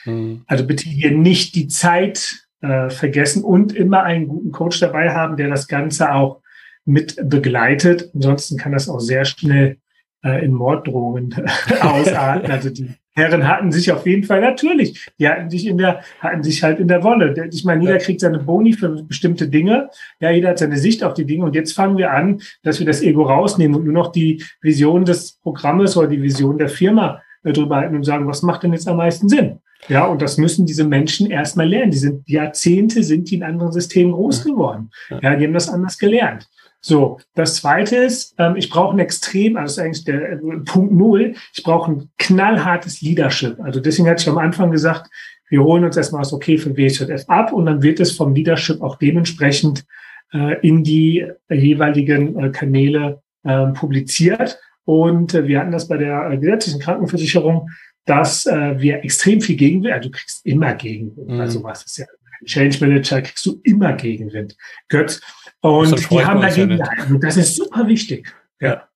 Mhm. 0.06 0.44
Also 0.48 0.66
bitte 0.66 0.90
hier 0.90 1.12
nicht 1.12 1.54
die 1.54 1.68
Zeit 1.68 2.45
äh, 2.62 2.90
vergessen 2.90 3.44
und 3.44 3.74
immer 3.74 4.04
einen 4.04 4.28
guten 4.28 4.52
Coach 4.52 4.80
dabei 4.80 5.12
haben, 5.12 5.38
der 5.38 5.50
das 5.50 5.68
Ganze 5.68 6.14
auch 6.14 6.42
mit 6.86 7.18
begleitet. 7.30 8.12
Ansonsten 8.14 8.58
kann 8.58 8.72
das 8.72 8.90
auch 8.90 9.00
sehr 9.00 9.26
schnell 9.26 9.78
äh, 10.24 10.44
in 10.44 10.54
Morddrohungen 10.54 11.36
ausarten. 11.82 12.52
Also 12.52 12.70
die 12.70 12.96
Herren 13.18 13.48
hatten 13.48 13.72
sich 13.72 13.92
auf 13.94 14.06
jeden 14.06 14.24
Fall 14.24 14.42
natürlich, 14.42 15.08
die 15.18 15.30
hatten 15.30 15.50
sich 15.50 15.66
in 15.68 15.78
der, 15.78 16.02
hatten 16.20 16.44
sich 16.44 16.64
halt 16.64 16.80
in 16.80 16.90
der 16.90 17.02
Wolle. 17.02 17.34
Ich 17.52 17.64
meine, 17.64 17.82
jeder 17.82 17.98
kriegt 17.98 18.20
seine 18.20 18.40
Boni 18.40 18.74
für 18.74 19.04
bestimmte 19.04 19.48
Dinge. 19.48 19.90
Ja, 20.20 20.32
jeder 20.32 20.50
hat 20.50 20.60
seine 20.60 20.78
Sicht 20.78 21.02
auf 21.02 21.14
die 21.14 21.26
Dinge. 21.26 21.46
Und 21.46 21.56
jetzt 21.56 21.72
fangen 21.72 21.98
wir 21.98 22.12
an, 22.12 22.42
dass 22.64 22.80
wir 22.80 22.86
das 22.86 23.02
Ego 23.02 23.24
rausnehmen 23.24 23.78
und 23.78 23.86
nur 23.86 23.94
noch 23.94 24.12
die 24.12 24.44
Vision 24.62 25.06
des 25.06 25.40
Programmes 25.40 25.96
oder 25.96 26.10
die 26.10 26.22
Vision 26.22 26.58
der 26.58 26.68
Firma 26.68 27.22
äh, 27.44 27.54
drüber 27.54 27.78
halten 27.78 27.96
und 27.96 28.04
sagen, 28.04 28.28
was 28.28 28.42
macht 28.42 28.64
denn 28.64 28.74
jetzt 28.74 28.88
am 28.88 28.98
meisten 28.98 29.30
Sinn? 29.30 29.60
Ja, 29.88 30.06
und 30.06 30.22
das 30.22 30.38
müssen 30.38 30.66
diese 30.66 30.84
Menschen 30.84 31.30
erstmal 31.30 31.68
lernen. 31.68 31.92
Die 31.92 31.98
sind 31.98 32.28
Jahrzehnte 32.28 33.04
sind 33.04 33.30
die 33.30 33.36
in 33.36 33.44
anderen 33.44 33.72
Systemen 33.72 34.14
groß 34.14 34.44
geworden. 34.44 34.90
Ja, 35.10 35.36
die 35.36 35.46
haben 35.46 35.54
das 35.54 35.70
anders 35.70 35.98
gelernt. 35.98 36.48
So, 36.82 37.20
das 37.34 37.56
zweite 37.56 37.96
ist, 37.96 38.36
ähm, 38.38 38.56
ich 38.56 38.70
brauche 38.70 38.96
ein 38.96 39.00
extrem, 39.00 39.58
also 39.58 39.82
eigentlich 39.82 40.04
der 40.04 40.34
äh, 40.34 40.38
Punkt 40.66 40.94
Null, 40.94 41.34
ich 41.56 41.64
brauche 41.64 41.92
ein 41.92 42.10
knallhartes 42.20 43.02
Leadership. 43.02 43.60
Also 43.60 43.80
deswegen 43.80 44.08
hatte 44.08 44.22
ich 44.22 44.30
am 44.30 44.38
Anfang 44.38 44.70
gesagt, 44.70 45.10
wir 45.50 45.64
holen 45.64 45.84
uns 45.84 45.98
erstmal 45.98 46.22
das 46.22 46.34
Okay 46.34 46.58
für 46.58 46.78
WZF 46.78 47.28
ab 47.28 47.54
und 47.54 47.66
dann 47.66 47.82
wird 47.82 48.00
es 48.00 48.12
vom 48.12 48.36
Leadership 48.36 48.82
auch 48.82 48.98
dementsprechend 48.98 49.84
äh, 50.32 50.60
in 50.62 50.84
die 50.84 51.26
äh, 51.48 51.56
jeweiligen 51.56 52.52
Kanäle 52.52 53.22
äh, 53.44 53.68
publiziert. 53.68 54.60
Und 54.86 55.34
äh, 55.34 55.48
wir 55.48 55.60
hatten 55.60 55.72
das 55.72 55.88
bei 55.88 55.98
der 55.98 56.30
äh, 56.30 56.38
gesetzlichen 56.38 56.80
Krankenversicherung, 56.80 57.70
dass 58.06 58.46
äh, 58.46 58.80
wir 58.80 59.04
extrem 59.04 59.42
viel 59.42 59.56
Gegenwind, 59.56 59.94
also 59.94 60.10
du 60.10 60.18
kriegst 60.18 60.46
immer 60.46 60.74
Gegenwind, 60.74 61.30
mhm. 61.30 61.40
also 61.40 61.64
was 61.64 61.84
ist 61.84 61.98
ja 61.98 62.06
Change 62.46 62.78
Manager 62.80 63.22
kriegst 63.22 63.46
du 63.46 63.60
immer 63.64 63.94
Gegenwind. 63.94 64.56
Götz, 64.90 65.22
und 65.62 66.12
die 66.12 66.26
haben 66.26 66.42
dagegen 66.42 66.78
gehalten. 66.78 67.16
Und 67.16 67.24
das 67.24 67.38
ist 67.38 67.56
super 67.56 67.88
wichtig. 67.88 68.32
Ja. 68.60 68.88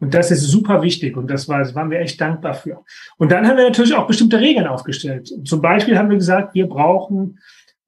Und 0.00 0.14
das 0.14 0.30
ist 0.30 0.42
super 0.42 0.80
wichtig 0.82 1.16
und 1.16 1.30
das, 1.30 1.46
war, 1.46 1.58
das 1.58 1.74
waren 1.74 1.90
wir 1.90 2.00
echt 2.00 2.18
dankbar 2.18 2.54
für. 2.54 2.82
Und 3.18 3.30
dann 3.30 3.46
haben 3.46 3.58
wir 3.58 3.64
natürlich 3.64 3.94
auch 3.94 4.06
bestimmte 4.06 4.40
Regeln 4.40 4.66
aufgestellt. 4.66 5.30
Zum 5.44 5.60
Beispiel 5.60 5.98
haben 5.98 6.08
wir 6.08 6.16
gesagt, 6.16 6.54
wir 6.54 6.66
brauchen 6.66 7.38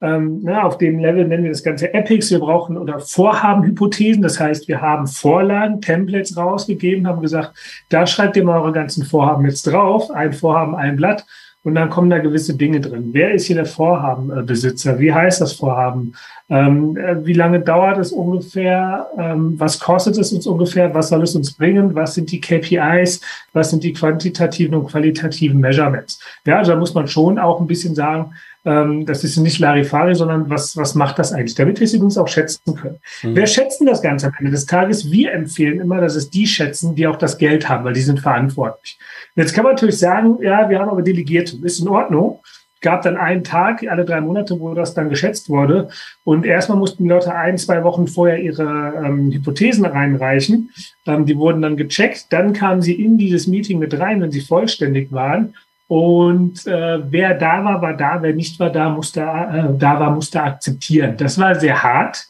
ähm, 0.02 0.40
na, 0.42 0.64
auf 0.64 0.78
dem 0.78 0.98
Level 0.98 1.26
nennen 1.26 1.44
wir 1.44 1.50
das 1.50 1.62
Ganze 1.62 1.94
Epics. 1.94 2.30
Wir 2.30 2.40
brauchen 2.40 2.76
oder 2.76 2.98
Vorhabenhypothesen. 2.98 4.22
Das 4.22 4.40
heißt, 4.40 4.66
wir 4.66 4.80
haben 4.80 5.06
Vorlagen, 5.06 5.80
Templates 5.80 6.36
rausgegeben, 6.36 7.06
haben 7.06 7.22
gesagt, 7.22 7.52
da 7.88 8.06
schreibt 8.06 8.36
ihr 8.36 8.44
mal 8.44 8.60
eure 8.60 8.72
ganzen 8.72 9.04
Vorhaben 9.04 9.46
jetzt 9.46 9.62
drauf. 9.62 10.10
Ein 10.10 10.32
Vorhaben, 10.32 10.74
ein 10.74 10.96
Blatt. 10.96 11.24
Und 11.64 11.76
dann 11.76 11.90
kommen 11.90 12.10
da 12.10 12.18
gewisse 12.18 12.56
Dinge 12.56 12.80
drin. 12.80 13.10
Wer 13.12 13.32
ist 13.32 13.46
hier 13.46 13.54
der 13.54 13.66
Vorhabenbesitzer? 13.66 14.98
Wie 14.98 15.14
heißt 15.14 15.40
das 15.40 15.52
Vorhaben? 15.52 16.14
Ähm, 16.50 16.96
äh, 16.96 17.24
wie 17.24 17.34
lange 17.34 17.60
dauert 17.60 17.98
es 17.98 18.10
ungefähr? 18.10 19.06
Ähm, 19.16 19.54
was 19.58 19.78
kostet 19.78 20.18
es 20.18 20.32
uns 20.32 20.48
ungefähr? 20.48 20.92
Was 20.92 21.10
soll 21.10 21.22
es 21.22 21.36
uns 21.36 21.52
bringen? 21.52 21.94
Was 21.94 22.14
sind 22.14 22.32
die 22.32 22.40
KPIs? 22.40 23.20
Was 23.52 23.70
sind 23.70 23.84
die 23.84 23.92
quantitativen 23.92 24.74
und 24.74 24.88
qualitativen 24.88 25.60
Measurements? 25.60 26.18
Ja, 26.44 26.58
also 26.58 26.72
da 26.72 26.78
muss 26.78 26.94
man 26.94 27.06
schon 27.06 27.38
auch 27.38 27.60
ein 27.60 27.68
bisschen 27.68 27.94
sagen, 27.94 28.32
ähm, 28.64 29.06
das 29.06 29.24
ist 29.24 29.36
nicht 29.38 29.58
Larifari, 29.58 30.14
sondern 30.14 30.48
was, 30.48 30.76
was 30.76 30.94
macht 30.94 31.18
das 31.18 31.32
eigentlich? 31.32 31.54
Damit 31.54 31.80
wir 31.80 31.84
es 31.84 31.94
übrigens 31.94 32.18
auch 32.18 32.28
schätzen 32.28 32.74
können. 32.74 32.98
Mhm. 33.22 33.36
Wer 33.36 33.46
schätzen 33.46 33.86
das 33.86 34.02
Ganze 34.02 34.26
am 34.26 34.34
Ende 34.38 34.50
des 34.52 34.66
Tages? 34.66 35.10
Wir 35.10 35.32
empfehlen 35.32 35.80
immer, 35.80 36.00
dass 36.00 36.14
es 36.14 36.30
die 36.30 36.46
schätzen, 36.46 36.94
die 36.94 37.06
auch 37.06 37.16
das 37.16 37.38
Geld 37.38 37.68
haben, 37.68 37.84
weil 37.84 37.94
die 37.94 38.02
sind 38.02 38.20
verantwortlich. 38.20 38.98
Jetzt 39.34 39.54
kann 39.54 39.64
man 39.64 39.74
natürlich 39.74 39.98
sagen, 39.98 40.38
ja, 40.42 40.68
wir 40.68 40.78
haben 40.78 40.90
aber 40.90 41.02
Delegierte. 41.02 41.56
Ist 41.62 41.80
in 41.80 41.88
Ordnung 41.88 42.40
gab 42.82 43.02
dann 43.02 43.16
einen 43.16 43.44
Tag, 43.44 43.84
alle 43.88 44.04
drei 44.04 44.20
Monate, 44.20 44.60
wo 44.60 44.74
das 44.74 44.92
dann 44.92 45.08
geschätzt 45.08 45.48
wurde. 45.48 45.88
Und 46.24 46.44
erstmal 46.44 46.76
mussten 46.76 47.04
die 47.04 47.08
Leute 47.08 47.34
ein, 47.34 47.56
zwei 47.56 47.82
Wochen 47.84 48.08
vorher 48.08 48.42
ihre 48.42 48.94
ähm, 49.02 49.30
Hypothesen 49.30 49.86
reinreichen. 49.86 50.70
Ähm, 51.06 51.24
die 51.24 51.38
wurden 51.38 51.62
dann 51.62 51.76
gecheckt. 51.76 52.26
Dann 52.30 52.52
kamen 52.52 52.82
sie 52.82 52.92
in 52.92 53.16
dieses 53.16 53.46
Meeting 53.46 53.78
mit 53.78 53.98
rein, 53.98 54.20
wenn 54.20 54.32
sie 54.32 54.40
vollständig 54.40 55.12
waren. 55.12 55.54
Und 55.88 56.66
äh, 56.66 57.00
wer 57.10 57.34
da 57.34 57.64
war, 57.64 57.82
war 57.82 57.96
da, 57.96 58.22
wer 58.22 58.34
nicht 58.34 58.58
war 58.58 58.70
da, 58.70 58.88
musste 58.88 59.20
äh, 59.20 59.78
da 59.78 60.00
war, 60.00 60.10
musste 60.10 60.42
akzeptieren. 60.42 61.16
Das 61.18 61.38
war 61.38 61.54
sehr 61.54 61.82
hart, 61.82 62.26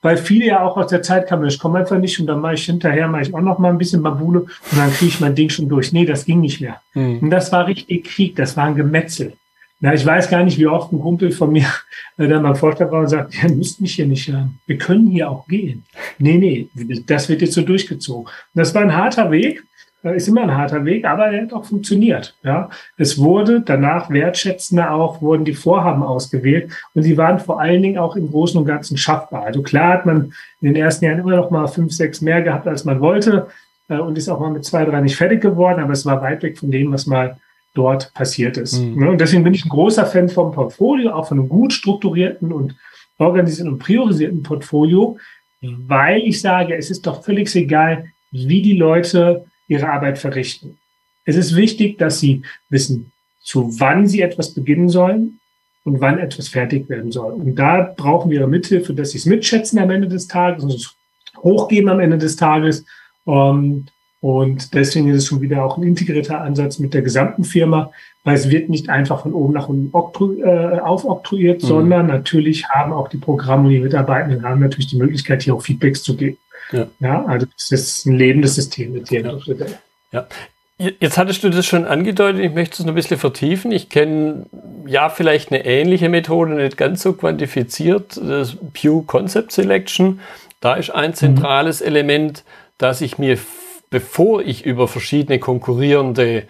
weil 0.00 0.16
viele 0.16 0.46
ja 0.46 0.62
auch 0.62 0.76
aus 0.76 0.88
der 0.88 1.02
Zeit 1.02 1.28
kamen, 1.28 1.46
ich 1.46 1.58
komme 1.58 1.80
einfach 1.80 1.98
nicht 1.98 2.18
und 2.18 2.26
dann 2.26 2.40
mache 2.40 2.54
ich 2.54 2.64
hinterher, 2.64 3.08
mache 3.08 3.22
ich 3.22 3.34
auch 3.34 3.40
noch 3.40 3.58
mal 3.58 3.70
ein 3.70 3.78
bisschen 3.78 4.02
Babule 4.02 4.40
und 4.40 4.76
dann 4.76 4.90
kriege 4.92 5.10
ich 5.10 5.20
mein 5.20 5.34
Ding 5.34 5.48
schon 5.48 5.68
durch. 5.68 5.92
Nee, 5.92 6.06
das 6.06 6.24
ging 6.24 6.40
nicht 6.40 6.60
mehr. 6.60 6.80
Mhm. 6.94 7.18
Und 7.20 7.30
das 7.30 7.52
war 7.52 7.66
richtig 7.66 8.04
Krieg, 8.04 8.36
das 8.36 8.56
war 8.56 8.64
ein 8.64 8.76
Gemetzel. 8.76 9.34
Na, 9.84 9.92
ich 9.92 10.06
weiß 10.06 10.30
gar 10.30 10.44
nicht, 10.44 10.58
wie 10.58 10.68
oft 10.68 10.92
ein 10.92 11.00
Kumpel 11.00 11.32
von 11.32 11.52
mir 11.52 11.66
äh, 12.16 12.28
dann 12.28 12.42
mal 12.42 12.54
Vorstand 12.54 12.92
war 12.92 13.00
und 13.00 13.08
sagt, 13.08 13.34
ihr 13.42 13.50
müsst 13.50 13.80
mich 13.80 13.94
hier 13.94 14.06
nicht 14.06 14.28
hören. 14.28 14.58
Wir 14.66 14.78
können 14.78 15.08
hier 15.08 15.28
auch 15.28 15.46
gehen. 15.48 15.84
Nee, 16.18 16.38
nee, 16.38 17.02
das 17.06 17.28
wird 17.28 17.42
jetzt 17.42 17.54
so 17.54 17.62
durchgezogen. 17.62 18.26
Und 18.26 18.32
das 18.54 18.74
war 18.74 18.82
ein 18.82 18.96
harter 18.96 19.30
Weg 19.30 19.62
ist 20.10 20.28
immer 20.28 20.42
ein 20.42 20.56
harter 20.56 20.84
Weg, 20.84 21.04
aber 21.04 21.26
er 21.26 21.42
hat 21.42 21.52
auch 21.52 21.64
funktioniert. 21.64 22.34
Ja, 22.42 22.70
es 22.96 23.18
wurde 23.18 23.60
danach 23.60 24.10
wertschätzender 24.10 24.92
auch 24.92 25.22
wurden 25.22 25.44
die 25.44 25.54
Vorhaben 25.54 26.02
ausgewählt 26.02 26.72
und 26.94 27.02
sie 27.02 27.16
waren 27.16 27.38
vor 27.38 27.60
allen 27.60 27.82
Dingen 27.82 27.98
auch 27.98 28.16
im 28.16 28.30
Großen 28.30 28.58
und 28.58 28.66
Ganzen 28.66 28.96
schaffbar. 28.96 29.44
Also 29.44 29.62
klar 29.62 29.94
hat 29.94 30.06
man 30.06 30.32
in 30.60 30.68
den 30.72 30.76
ersten 30.76 31.04
Jahren 31.04 31.20
immer 31.20 31.36
noch 31.36 31.50
mal 31.50 31.68
fünf, 31.68 31.92
sechs 31.92 32.20
mehr 32.20 32.42
gehabt, 32.42 32.66
als 32.66 32.84
man 32.84 33.00
wollte 33.00 33.46
äh, 33.88 33.98
und 33.98 34.18
ist 34.18 34.28
auch 34.28 34.40
mal 34.40 34.50
mit 34.50 34.64
zwei, 34.64 34.84
drei 34.84 35.00
nicht 35.00 35.16
fertig 35.16 35.40
geworden, 35.40 35.80
aber 35.80 35.92
es 35.92 36.04
war 36.04 36.20
weit 36.20 36.42
weg 36.42 36.58
von 36.58 36.70
dem, 36.70 36.92
was 36.92 37.06
mal 37.06 37.38
dort 37.74 38.12
passiert 38.14 38.56
ist. 38.56 38.80
Mhm. 38.80 39.08
Und 39.08 39.20
deswegen 39.20 39.44
bin 39.44 39.54
ich 39.54 39.64
ein 39.64 39.70
großer 39.70 40.06
Fan 40.06 40.28
vom 40.28 40.52
Portfolio, 40.52 41.12
auch 41.12 41.28
von 41.28 41.38
einem 41.38 41.48
gut 41.48 41.72
strukturierten 41.72 42.52
und 42.52 42.74
organisierten 43.18 43.72
und 43.72 43.78
priorisierten 43.78 44.42
Portfolio, 44.42 45.16
weil 45.60 46.22
ich 46.22 46.40
sage, 46.40 46.74
es 46.74 46.90
ist 46.90 47.06
doch 47.06 47.22
völlig 47.22 47.54
egal, 47.54 48.06
wie 48.32 48.62
die 48.62 48.76
Leute 48.76 49.44
ihre 49.72 49.90
Arbeit 49.90 50.18
verrichten. 50.18 50.78
Es 51.24 51.36
ist 51.36 51.56
wichtig, 51.56 51.98
dass 51.98 52.20
sie 52.20 52.42
wissen, 52.68 53.12
zu 53.40 53.78
wann 53.80 54.06
sie 54.06 54.20
etwas 54.20 54.54
beginnen 54.54 54.88
sollen 54.88 55.40
und 55.84 56.00
wann 56.00 56.18
etwas 56.18 56.48
fertig 56.48 56.88
werden 56.88 57.10
soll. 57.10 57.32
Und 57.32 57.56
da 57.56 57.92
brauchen 57.96 58.30
wir 58.30 58.40
ihre 58.40 58.48
Mithilfe, 58.48 58.94
dass 58.94 59.10
sie 59.10 59.18
es 59.18 59.26
mitschätzen 59.26 59.78
am 59.78 59.90
Ende 59.90 60.08
des 60.08 60.28
Tages 60.28 60.62
und 60.64 60.72
es 60.72 60.94
hochgeben 61.42 61.90
am 61.90 62.00
Ende 62.00 62.18
des 62.18 62.36
Tages. 62.36 62.84
Und, 63.24 63.86
Und 64.20 64.72
deswegen 64.74 65.08
ist 65.08 65.18
es 65.18 65.26
schon 65.26 65.40
wieder 65.40 65.64
auch 65.64 65.76
ein 65.76 65.82
integrierter 65.82 66.40
Ansatz 66.40 66.78
mit 66.78 66.94
der 66.94 67.02
gesamten 67.02 67.42
Firma, 67.42 67.90
weil 68.22 68.36
es 68.36 68.48
wird 68.48 68.68
nicht 68.68 68.88
einfach 68.88 69.22
von 69.22 69.32
oben 69.32 69.52
nach 69.52 69.68
unten 69.68 69.90
äh, 70.40 70.78
aufoktroyiert, 70.78 71.62
mhm. 71.62 71.66
sondern 71.66 72.06
natürlich 72.06 72.68
haben 72.68 72.92
auch 72.92 73.08
die 73.08 73.16
Programme 73.18 73.64
und 73.64 73.70
die 73.70 73.80
Mitarbeitenden 73.80 74.44
haben 74.44 74.60
natürlich 74.60 74.86
die 74.86 74.98
Möglichkeit, 74.98 75.42
hier 75.42 75.54
auch 75.54 75.62
Feedbacks 75.62 76.04
zu 76.04 76.16
geben. 76.16 76.38
Ja, 76.72 76.86
ja 77.00 77.24
also 77.26 77.46
es 77.56 77.70
ist 77.70 78.06
ein 78.06 78.16
lebendes 78.16 78.54
System 78.54 78.92
mit 78.92 79.10
ja. 79.10 79.38
ja. 80.12 80.26
Jetzt 80.78 81.16
hattest 81.16 81.44
du 81.44 81.50
das 81.50 81.64
schon 81.64 81.84
angedeutet, 81.84 82.42
ich 82.42 82.52
möchte 82.52 82.74
es 82.74 82.80
noch 82.80 82.88
ein 82.88 82.94
bisschen 82.96 83.18
vertiefen. 83.18 83.70
Ich 83.70 83.88
kenne 83.88 84.46
ja 84.86 85.10
vielleicht 85.10 85.52
eine 85.52 85.64
ähnliche 85.64 86.08
Methode, 86.08 86.54
nicht 86.54 86.76
ganz 86.76 87.02
so 87.02 87.12
quantifiziert, 87.12 88.16
das 88.16 88.56
Pew 88.72 89.02
Concept 89.02 89.52
Selection. 89.52 90.20
Da 90.60 90.74
ist 90.74 90.90
ein 90.90 91.10
mhm. 91.10 91.14
zentrales 91.14 91.80
mhm. 91.80 91.86
Element, 91.86 92.44
dass 92.78 93.00
ich 93.00 93.18
mir 93.18 93.38
bevor 93.92 94.42
ich 94.42 94.64
über 94.64 94.88
verschiedene 94.88 95.38
konkurrierende 95.38 96.44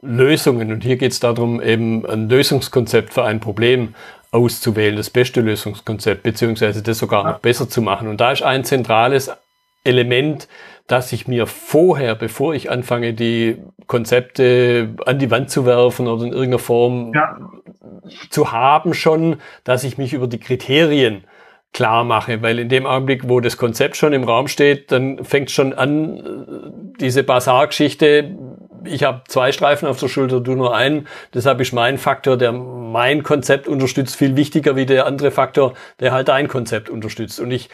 Lösungen, 0.00 0.72
und 0.72 0.82
hier 0.82 0.96
geht 0.96 1.12
es 1.12 1.20
darum, 1.20 1.60
eben 1.60 2.04
ein 2.06 2.28
Lösungskonzept 2.28 3.12
für 3.12 3.24
ein 3.24 3.40
Problem 3.40 3.94
auszuwählen, 4.30 4.96
das 4.96 5.10
beste 5.10 5.40
Lösungskonzept, 5.40 6.22
beziehungsweise 6.22 6.82
das 6.82 6.98
sogar 6.98 7.24
noch 7.24 7.38
besser 7.38 7.68
zu 7.68 7.82
machen. 7.82 8.08
Und 8.08 8.20
da 8.20 8.32
ist 8.32 8.42
ein 8.42 8.64
zentrales 8.64 9.30
Element, 9.88 10.48
dass 10.86 11.12
ich 11.12 11.26
mir 11.26 11.46
vorher, 11.46 12.14
bevor 12.14 12.54
ich 12.54 12.70
anfange, 12.70 13.12
die 13.14 13.56
Konzepte 13.86 14.94
an 15.04 15.18
die 15.18 15.30
Wand 15.30 15.50
zu 15.50 15.66
werfen 15.66 16.06
oder 16.06 16.24
in 16.24 16.32
irgendeiner 16.32 16.58
Form 16.58 17.12
ja. 17.14 17.38
zu 18.30 18.52
haben 18.52 18.94
schon, 18.94 19.36
dass 19.64 19.84
ich 19.84 19.98
mich 19.98 20.12
über 20.12 20.26
die 20.26 20.40
Kriterien 20.40 21.24
klar 21.72 22.04
mache, 22.04 22.42
weil 22.42 22.58
in 22.58 22.68
dem 22.68 22.86
Augenblick, 22.86 23.28
wo 23.28 23.40
das 23.40 23.56
Konzept 23.56 23.96
schon 23.96 24.12
im 24.12 24.24
Raum 24.24 24.48
steht, 24.48 24.90
dann 24.90 25.24
fängt 25.24 25.50
schon 25.50 25.74
an, 25.74 26.16
äh, 26.16 26.22
diese 27.00 27.22
Basargeschichte, 27.22 28.36
ich 28.84 29.04
habe 29.04 29.22
zwei 29.28 29.52
Streifen 29.52 29.86
auf 29.86 29.98
der 29.98 30.08
Schulter, 30.08 30.40
du 30.40 30.54
nur 30.54 30.74
einen, 30.74 31.06
deshalb 31.34 31.60
ist 31.60 31.72
mein 31.72 31.98
Faktor, 31.98 32.36
der 32.36 32.52
mein 32.52 33.22
Konzept 33.22 33.68
unterstützt, 33.68 34.16
viel 34.16 34.36
wichtiger 34.36 34.76
wie 34.76 34.86
der 34.86 35.06
andere 35.06 35.30
Faktor, 35.30 35.74
der 36.00 36.12
halt 36.12 36.28
dein 36.28 36.48
Konzept 36.48 36.88
unterstützt. 36.88 37.38
Und 37.40 37.50
ich, 37.50 37.68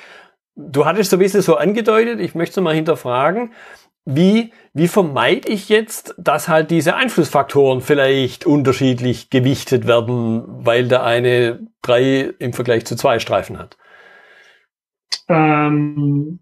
du 0.56 0.84
hattest 0.84 1.10
so 1.10 1.16
ein 1.16 1.20
bisschen 1.20 1.42
so 1.42 1.56
angedeutet, 1.56 2.20
ich 2.20 2.34
möchte 2.34 2.60
mal 2.60 2.74
hinterfragen, 2.74 3.52
wie, 4.06 4.52
wie 4.74 4.88
vermeide 4.88 5.48
ich 5.48 5.68
jetzt, 5.70 6.14
dass 6.18 6.48
halt 6.48 6.70
diese 6.70 6.94
Einflussfaktoren 6.94 7.80
vielleicht 7.80 8.44
unterschiedlich 8.44 9.30
gewichtet 9.30 9.86
werden, 9.86 10.42
weil 10.46 10.88
der 10.88 11.04
eine 11.04 11.66
drei 11.80 12.34
im 12.38 12.52
Vergleich 12.52 12.84
zu 12.84 12.96
zwei 12.96 13.18
Streifen 13.18 13.58
hat? 13.58 13.78
Ähm, 15.28 16.40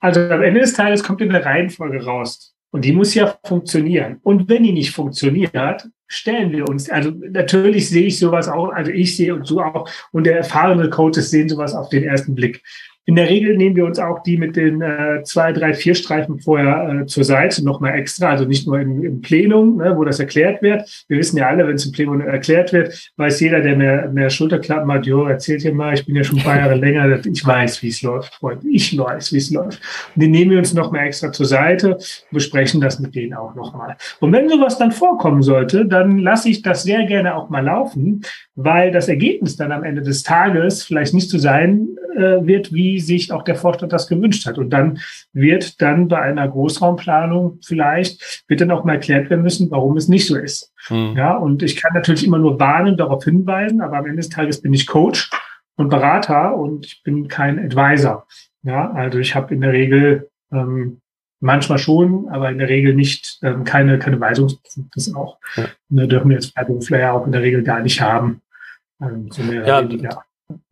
also 0.00 0.20
am 0.20 0.42
Ende 0.42 0.60
des 0.60 0.74
Tages 0.74 1.02
kommt 1.02 1.22
eine 1.22 1.44
Reihenfolge 1.44 2.04
raus. 2.04 2.54
Und 2.70 2.84
die 2.84 2.92
muss 2.92 3.14
ja 3.14 3.38
funktionieren. 3.44 4.20
Und 4.22 4.50
wenn 4.50 4.62
die 4.62 4.72
nicht 4.72 4.94
funktioniert, 4.94 5.88
stellen 6.08 6.50
wir 6.52 6.68
uns, 6.68 6.90
also 6.90 7.10
natürlich 7.10 7.88
sehe 7.88 8.06
ich 8.06 8.18
sowas 8.18 8.48
auch, 8.48 8.70
also 8.70 8.90
ich 8.90 9.16
sehe 9.16 9.34
und 9.34 9.48
du 9.48 9.60
auch, 9.60 9.88
und 10.10 10.24
der 10.24 10.38
erfahrene 10.38 10.90
Coaches 10.90 11.30
sehen 11.30 11.48
sowas 11.48 11.74
auf 11.74 11.90
den 11.90 12.04
ersten 12.04 12.34
Blick. 12.34 12.62
In 13.08 13.16
der 13.16 13.30
Regel 13.30 13.56
nehmen 13.56 13.74
wir 13.74 13.86
uns 13.86 13.98
auch 13.98 14.22
die 14.22 14.36
mit 14.36 14.54
den 14.54 14.82
äh, 14.82 15.22
zwei, 15.24 15.54
drei, 15.54 15.72
vier 15.72 15.94
Streifen 15.94 16.40
vorher 16.40 17.04
äh, 17.04 17.06
zur 17.06 17.24
Seite 17.24 17.64
nochmal 17.64 17.94
extra, 17.94 18.28
also 18.28 18.44
nicht 18.44 18.66
nur 18.66 18.78
im, 18.78 19.02
im 19.02 19.22
Plenum, 19.22 19.78
ne, 19.78 19.96
wo 19.96 20.04
das 20.04 20.20
erklärt 20.20 20.60
wird. 20.60 21.06
Wir 21.08 21.16
wissen 21.16 21.38
ja 21.38 21.48
alle, 21.48 21.66
wenn 21.66 21.76
es 21.76 21.86
im 21.86 21.92
Plenum 21.92 22.20
erklärt 22.20 22.74
wird, 22.74 23.10
weiß 23.16 23.40
jeder, 23.40 23.62
der 23.62 23.76
mehr, 23.76 24.10
mehr 24.10 24.28
Schulterklappen 24.28 24.92
hat, 24.92 25.06
jo, 25.06 25.24
erzählt 25.24 25.64
dir 25.64 25.72
mal, 25.72 25.94
ich 25.94 26.04
bin 26.04 26.16
ja 26.16 26.22
schon 26.22 26.36
ein 26.36 26.44
paar 26.44 26.58
Jahre 26.58 26.74
länger, 26.74 27.24
ich 27.24 27.46
weiß, 27.46 27.82
wie 27.82 27.88
es 27.88 28.02
läuft, 28.02 28.34
Freunde, 28.34 28.68
ich 28.68 28.98
weiß, 28.98 29.32
wie 29.32 29.38
es 29.38 29.50
läuft. 29.50 29.80
Und 30.14 30.22
die 30.22 30.28
nehmen 30.28 30.50
wir 30.50 30.58
uns 30.58 30.74
nochmal 30.74 31.06
extra 31.06 31.32
zur 31.32 31.46
Seite, 31.46 31.96
besprechen 32.30 32.82
das 32.82 33.00
mit 33.00 33.14
denen 33.14 33.32
auch 33.32 33.54
nochmal. 33.54 33.96
Und 34.20 34.34
wenn 34.34 34.50
sowas 34.50 34.76
dann 34.76 34.92
vorkommen 34.92 35.40
sollte, 35.40 35.86
dann 35.86 36.18
lasse 36.18 36.50
ich 36.50 36.60
das 36.60 36.82
sehr 36.82 37.06
gerne 37.06 37.36
auch 37.36 37.48
mal 37.48 37.64
laufen, 37.64 38.20
weil 38.54 38.92
das 38.92 39.08
Ergebnis 39.08 39.56
dann 39.56 39.72
am 39.72 39.82
Ende 39.82 40.02
des 40.02 40.24
Tages 40.24 40.82
vielleicht 40.82 41.14
nicht 41.14 41.30
so 41.30 41.38
sein 41.38 41.88
äh, 42.14 42.44
wird, 42.44 42.72
wie 42.72 42.97
sich 43.00 43.32
auch 43.32 43.42
der 43.42 43.54
Vorstand 43.54 43.92
das 43.92 44.08
gewünscht 44.08 44.46
hat. 44.46 44.58
Und 44.58 44.70
dann 44.70 44.98
wird 45.32 45.80
dann 45.80 46.08
bei 46.08 46.20
einer 46.20 46.48
Großraumplanung 46.48 47.58
vielleicht, 47.64 48.44
wird 48.48 48.60
dann 48.60 48.70
auch 48.70 48.84
mal 48.84 48.94
erklärt 48.94 49.30
werden 49.30 49.42
müssen, 49.42 49.70
warum 49.70 49.96
es 49.96 50.08
nicht 50.08 50.26
so 50.26 50.36
ist. 50.36 50.72
Hm. 50.86 51.14
Ja, 51.16 51.36
und 51.36 51.62
ich 51.62 51.76
kann 51.76 51.92
natürlich 51.94 52.24
immer 52.24 52.38
nur 52.38 52.58
warnen, 52.60 52.96
darauf 52.96 53.24
hinweisen, 53.24 53.80
aber 53.80 53.98
am 53.98 54.06
Ende 54.06 54.18
des 54.18 54.28
Tages 54.28 54.60
bin 54.60 54.72
ich 54.72 54.86
Coach 54.86 55.30
und 55.76 55.88
Berater 55.88 56.56
und 56.56 56.86
ich 56.86 57.02
bin 57.02 57.28
kein 57.28 57.58
Advisor. 57.58 58.26
Ja, 58.62 58.90
also 58.92 59.18
ich 59.18 59.34
habe 59.34 59.54
in 59.54 59.60
der 59.60 59.72
Regel 59.72 60.28
ähm, 60.52 61.00
manchmal 61.40 61.78
schon, 61.78 62.28
aber 62.28 62.50
in 62.50 62.58
der 62.58 62.68
Regel 62.68 62.94
nicht 62.94 63.38
ähm, 63.42 63.64
keine 63.64 63.98
keine 63.98 64.20
Weisungsbefugnis 64.20 65.14
auch. 65.14 65.38
Ja. 65.56 65.66
Ne, 65.88 66.08
dürfen 66.08 66.30
wir 66.30 66.36
jetzt 66.36 66.52
Freiberufler 66.52 66.98
ja 66.98 67.12
auch 67.12 67.26
in 67.26 67.32
der 67.32 67.42
Regel 67.42 67.62
gar 67.62 67.80
nicht 67.80 68.00
haben. 68.00 68.42
Ähm, 69.00 69.30
so 69.30 69.42
ja, 69.42 69.82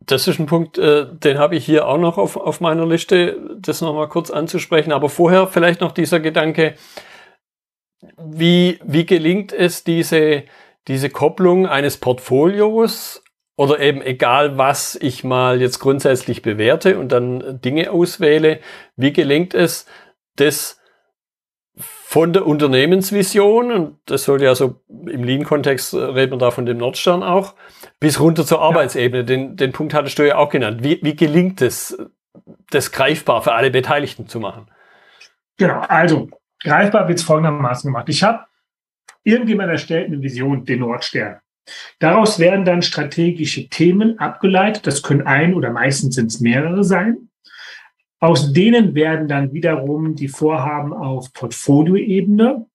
das 0.07 0.27
ist 0.27 0.39
ein 0.39 0.45
Punkt, 0.45 0.77
äh, 0.77 1.05
den 1.11 1.37
habe 1.37 1.55
ich 1.55 1.65
hier 1.65 1.87
auch 1.87 1.97
noch 1.97 2.17
auf, 2.17 2.37
auf 2.37 2.61
meiner 2.61 2.85
Liste, 2.85 3.37
das 3.59 3.81
nochmal 3.81 4.07
kurz 4.07 4.31
anzusprechen. 4.31 4.91
Aber 4.91 5.09
vorher 5.09 5.47
vielleicht 5.47 5.81
noch 5.81 5.91
dieser 5.91 6.19
Gedanke, 6.19 6.75
wie, 8.17 8.79
wie 8.83 9.05
gelingt 9.05 9.53
es, 9.53 9.83
diese, 9.83 10.43
diese 10.87 11.09
Kopplung 11.09 11.67
eines 11.67 11.97
Portfolios 11.97 13.21
oder 13.57 13.79
eben 13.79 14.01
egal, 14.01 14.57
was 14.57 14.95
ich 14.95 15.23
mal 15.23 15.59
jetzt 15.61 15.79
grundsätzlich 15.79 16.41
bewerte 16.41 16.97
und 16.99 17.11
dann 17.11 17.59
Dinge 17.61 17.91
auswähle, 17.91 18.59
wie 18.95 19.11
gelingt 19.11 19.53
es, 19.53 19.87
das 20.37 20.79
von 21.75 22.31
der 22.33 22.47
Unternehmensvision, 22.47 23.71
und 23.71 23.99
das 24.05 24.23
soll 24.23 24.41
ja 24.41 24.55
so 24.55 24.75
im 24.89 25.23
Lean-Kontext 25.23 25.93
äh, 25.93 25.97
reden 25.97 26.31
wir 26.31 26.37
da 26.37 26.51
von 26.51 26.65
dem 26.65 26.77
Nordstern 26.77 27.23
auch, 27.23 27.55
bis 27.99 28.19
runter 28.19 28.45
zur 28.45 28.61
Arbeitsebene. 28.61 29.23
Den, 29.23 29.55
den 29.55 29.71
Punkt 29.71 29.93
hattest 29.93 30.19
du 30.19 30.27
ja 30.27 30.37
auch 30.37 30.49
genannt. 30.49 30.83
Wie, 30.83 30.99
wie 31.01 31.15
gelingt 31.15 31.61
es, 31.61 31.97
das 32.69 32.91
greifbar 32.91 33.41
für 33.41 33.53
alle 33.53 33.71
Beteiligten 33.71 34.27
zu 34.27 34.39
machen? 34.39 34.67
Genau, 35.57 35.79
also 35.79 36.29
greifbar 36.61 37.07
wird 37.07 37.19
es 37.19 37.25
folgendermaßen 37.25 37.87
gemacht. 37.91 38.09
Ich 38.09 38.23
habe 38.23 38.45
irgendjemand 39.23 39.71
erstellt 39.71 40.07
eine 40.07 40.21
Vision, 40.21 40.65
den 40.65 40.79
Nordstern. 40.79 41.39
Daraus 41.99 42.39
werden 42.39 42.63
dann 42.63 42.81
strategische 42.81 43.67
Themen 43.67 44.19
abgeleitet. 44.19 44.87
Das 44.87 45.03
können 45.03 45.23
ein 45.23 45.53
oder 45.53 45.71
meistens 45.71 46.15
sind 46.15 46.27
es 46.27 46.39
mehrere 46.39 46.83
sein. 46.83 47.29
Aus 48.19 48.53
denen 48.53 48.95
werden 48.95 49.27
dann 49.27 49.53
wiederum 49.53 50.15
die 50.15 50.27
Vorhaben 50.27 50.93
auf 50.93 51.33
Portfolioebene 51.33 52.65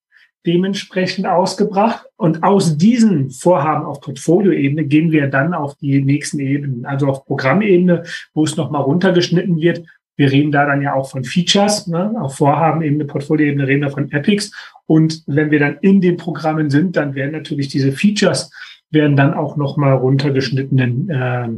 dementsprechend 0.46 1.26
ausgebracht. 1.26 2.06
Und 2.16 2.42
aus 2.42 2.76
diesen 2.76 3.30
Vorhaben 3.30 3.84
auf 3.84 4.00
Portfolioebene 4.00 4.84
gehen 4.84 5.12
wir 5.12 5.28
dann 5.28 5.54
auf 5.54 5.76
die 5.76 6.02
nächsten 6.02 6.38
Ebenen, 6.38 6.86
also 6.86 7.06
auf 7.06 7.24
Programmebene, 7.24 8.04
wo 8.34 8.44
es 8.44 8.56
nochmal 8.56 8.82
runtergeschnitten 8.82 9.56
wird. 9.56 9.84
Wir 10.16 10.30
reden 10.30 10.52
da 10.52 10.66
dann 10.66 10.82
ja 10.82 10.94
auch 10.94 11.10
von 11.10 11.24
Features, 11.24 11.86
ne? 11.86 12.14
auf 12.20 12.36
Vorhabenebene, 12.36 13.06
Portfolioebene 13.06 13.66
reden 13.66 13.82
wir 13.82 13.90
von 13.90 14.12
Epics. 14.12 14.52
Und 14.86 15.22
wenn 15.26 15.50
wir 15.50 15.58
dann 15.58 15.78
in 15.80 16.00
den 16.00 16.16
Programmen 16.16 16.70
sind, 16.70 16.96
dann 16.96 17.14
werden 17.14 17.32
natürlich 17.32 17.68
diese 17.68 17.92
Features 17.92 18.50
werden 18.90 19.16
dann 19.16 19.34
auch 19.34 19.56
nochmal 19.56 19.94
runtergeschnittenen 19.94 21.08
äh, 21.08 21.48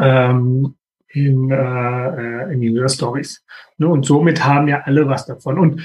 ähm, 0.00 0.74
in, 1.08 1.50
äh, 1.50 2.52
in 2.52 2.60
User 2.60 2.88
Stories. 2.88 3.44
Ne? 3.78 3.88
Und 3.88 4.04
somit 4.04 4.44
haben 4.44 4.68
ja 4.68 4.82
alle 4.84 5.06
was 5.08 5.26
davon. 5.26 5.58
Und 5.58 5.80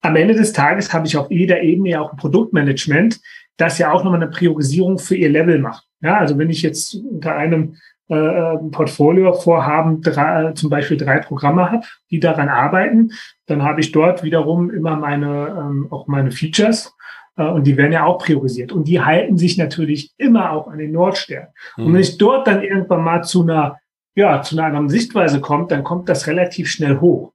am 0.00 0.16
Ende 0.16 0.34
des 0.34 0.52
Tages 0.52 0.92
habe 0.92 1.06
ich 1.06 1.16
auf 1.16 1.30
jeder 1.30 1.62
Ebene 1.62 1.90
ja 1.90 2.00
auch 2.00 2.12
ein 2.12 2.18
Produktmanagement, 2.18 3.20
das 3.56 3.78
ja 3.78 3.92
auch 3.92 4.04
nochmal 4.04 4.22
eine 4.22 4.30
Priorisierung 4.30 4.98
für 4.98 5.16
ihr 5.16 5.28
Level 5.28 5.58
macht. 5.58 5.84
Ja, 6.00 6.18
also 6.18 6.38
wenn 6.38 6.50
ich 6.50 6.62
jetzt 6.62 6.94
unter 6.94 7.34
einem 7.34 7.76
äh, 8.08 8.56
Portfolio-Vorhaben 8.70 10.00
drei, 10.00 10.52
zum 10.52 10.70
Beispiel 10.70 10.96
drei 10.96 11.18
Programme 11.18 11.70
habe, 11.70 11.84
die 12.10 12.20
daran 12.20 12.48
arbeiten, 12.48 13.10
dann 13.46 13.62
habe 13.62 13.80
ich 13.80 13.92
dort 13.92 14.22
wiederum 14.22 14.70
immer 14.70 14.96
meine 14.96 15.48
ähm, 15.58 15.88
auch 15.90 16.06
meine 16.06 16.30
Features 16.30 16.94
äh, 17.36 17.44
und 17.44 17.66
die 17.66 17.76
werden 17.76 17.92
ja 17.92 18.04
auch 18.04 18.18
priorisiert 18.18 18.72
und 18.72 18.86
die 18.86 19.00
halten 19.00 19.36
sich 19.36 19.58
natürlich 19.58 20.12
immer 20.16 20.52
auch 20.52 20.68
an 20.68 20.78
den 20.78 20.92
Nordstern. 20.92 21.48
Mhm. 21.76 21.86
Und 21.86 21.94
wenn 21.94 22.00
ich 22.00 22.16
dort 22.16 22.46
dann 22.46 22.62
irgendwann 22.62 23.02
mal 23.02 23.24
zu 23.24 23.42
einer 23.42 23.78
ja, 24.14 24.42
zu 24.42 24.56
einer 24.56 24.66
anderen 24.66 24.88
Sichtweise 24.88 25.40
kommt, 25.40 25.70
dann 25.70 25.84
kommt 25.84 26.08
das 26.08 26.26
relativ 26.26 26.68
schnell 26.68 26.98
hoch. 26.98 27.32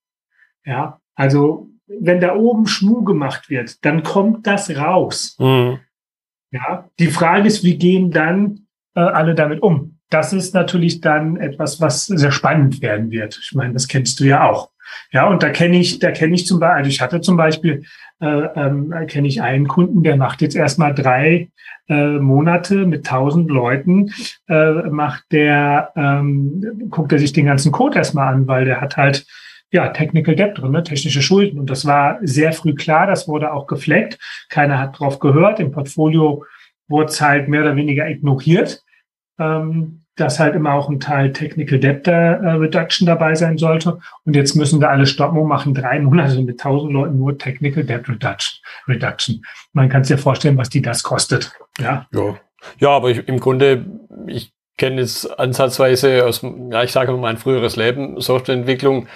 Ja, 0.66 1.00
also 1.16 1.70
wenn 2.00 2.22
da 2.22 2.36
oben 2.36 2.68
Schmu 2.68 3.04
gemacht 3.04 3.50
wird, 3.50 3.84
dann 3.86 4.04
kommt 4.04 4.48
das 4.48 4.76
raus. 4.76 5.36
Mhm. 5.40 5.80
Ja, 6.52 6.90
die 7.00 7.08
Frage 7.08 7.48
ist, 7.48 7.64
wie 7.64 7.78
gehen 7.78 8.12
dann 8.12 8.68
äh, 8.96 9.00
alle 9.00 9.34
damit 9.36 9.62
um? 9.62 9.98
Das 10.10 10.34
ist 10.34 10.54
natürlich 10.54 11.02
dann 11.02 11.38
etwas, 11.38 11.82
was 11.82 12.06
sehr 12.06 12.32
spannend 12.32 12.82
werden 12.82 13.10
wird. 13.10 13.40
Ich 13.42 13.56
meine, 13.56 13.74
das 13.74 13.88
kennst 13.88 14.20
du 14.20 14.26
ja 14.26 14.48
auch. 14.48 14.70
Ja, 15.12 15.28
und 15.28 15.42
da 15.42 15.50
kenne 15.50 15.80
ich, 15.80 16.00
da 16.00 16.12
kenne 16.12 16.36
ich 16.36 16.46
zum 16.46 16.60
Beispiel, 16.60 16.78
also 16.78 16.90
ich 16.90 17.02
hatte 17.02 17.22
zum 17.22 17.38
Beispiel, 17.38 17.84
äh, 18.20 18.26
ähm, 18.56 18.94
kenne 19.08 19.28
ich 19.28 19.42
einen 19.42 19.68
Kunden, 19.68 20.04
der 20.04 20.18
macht 20.18 20.42
jetzt 20.42 20.56
erstmal 20.56 20.94
drei 20.94 21.50
äh, 21.90 22.20
Monate 22.20 22.86
mit 22.86 23.06
tausend 23.06 23.50
Leuten, 23.50 24.12
äh, 24.48 24.72
macht 24.90 25.24
der, 25.32 25.92
ähm, 25.96 26.88
guckt 26.90 27.12
er 27.12 27.20
sich 27.20 27.34
den 27.34 27.46
ganzen 27.46 27.72
Code 27.72 27.98
erstmal 27.98 28.34
an, 28.34 28.48
weil 28.48 28.66
der 28.66 28.82
hat 28.82 28.98
halt 28.98 29.26
ja, 29.74 29.90
Technical 29.90 30.36
Debt 30.36 30.56
drin, 30.56 30.72
ne? 30.72 30.84
technische 30.84 31.24
Schulden. 31.24 31.60
Und 31.60 31.70
das 31.70 31.86
war 31.86 32.20
sehr 32.22 32.54
früh 32.54 32.76
klar, 32.76 33.08
das 33.08 33.28
wurde 33.28 33.52
auch 33.52 33.66
gefleckt. 33.66 34.20
Keiner 34.50 34.78
hat 34.78 35.00
drauf 35.00 35.20
gehört. 35.20 35.60
Im 35.60 35.72
Portfolio 35.72 36.46
wurde 36.88 37.12
es 37.12 37.20
halt 37.20 37.50
mehr 37.50 37.62
oder 37.62 37.76
weniger 37.76 38.08
ignoriert, 38.08 38.84
ähm, 39.40 40.04
dass 40.16 40.40
halt 40.40 40.54
immer 40.54 40.74
auch 40.74 40.90
ein 40.90 41.00
Teil 41.00 41.34
Technical 41.34 41.80
Debt 41.80 42.08
äh, 42.08 42.14
Reduction 42.14 43.08
dabei 43.08 43.34
sein 43.34 43.58
sollte. 43.58 43.98
Und 44.26 44.36
jetzt 44.36 44.56
müssen 44.56 44.80
wir 44.80 44.92
alle 44.92 45.08
stoppen 45.08 45.40
und 45.40 45.48
machen 45.48 45.74
drei 45.74 46.00
Monate 46.00 46.40
mit 46.44 46.60
tausend 46.60 46.94
Leuten 46.94 47.18
nur 47.18 47.36
Technical 47.40 47.84
Debt 47.84 48.08
Reduction. 48.08 48.60
Reduction. 48.88 49.44
Man 49.74 49.90
kann 49.90 50.04
sich 50.04 50.12
ja 50.12 50.22
vorstellen, 50.22 50.56
was 50.56 50.70
die 50.70 50.84
das 50.84 51.02
kostet. 51.02 51.52
Ja, 51.80 52.06
ja. 52.14 52.36
ja 52.78 52.90
aber 52.90 53.10
ich, 53.10 53.28
im 53.28 53.40
Grunde, 53.40 53.88
ich 54.28 54.54
kenne 54.78 55.02
es 55.02 55.26
ansatzweise 55.26 56.28
aus, 56.28 56.44
ja, 56.70 56.84
ich 56.84 56.92
sage 56.92 57.12
mal, 57.12 57.18
mein 57.18 57.38
früheres 57.38 57.76
Leben, 57.76 58.22
Softwareentwicklung 58.22 59.08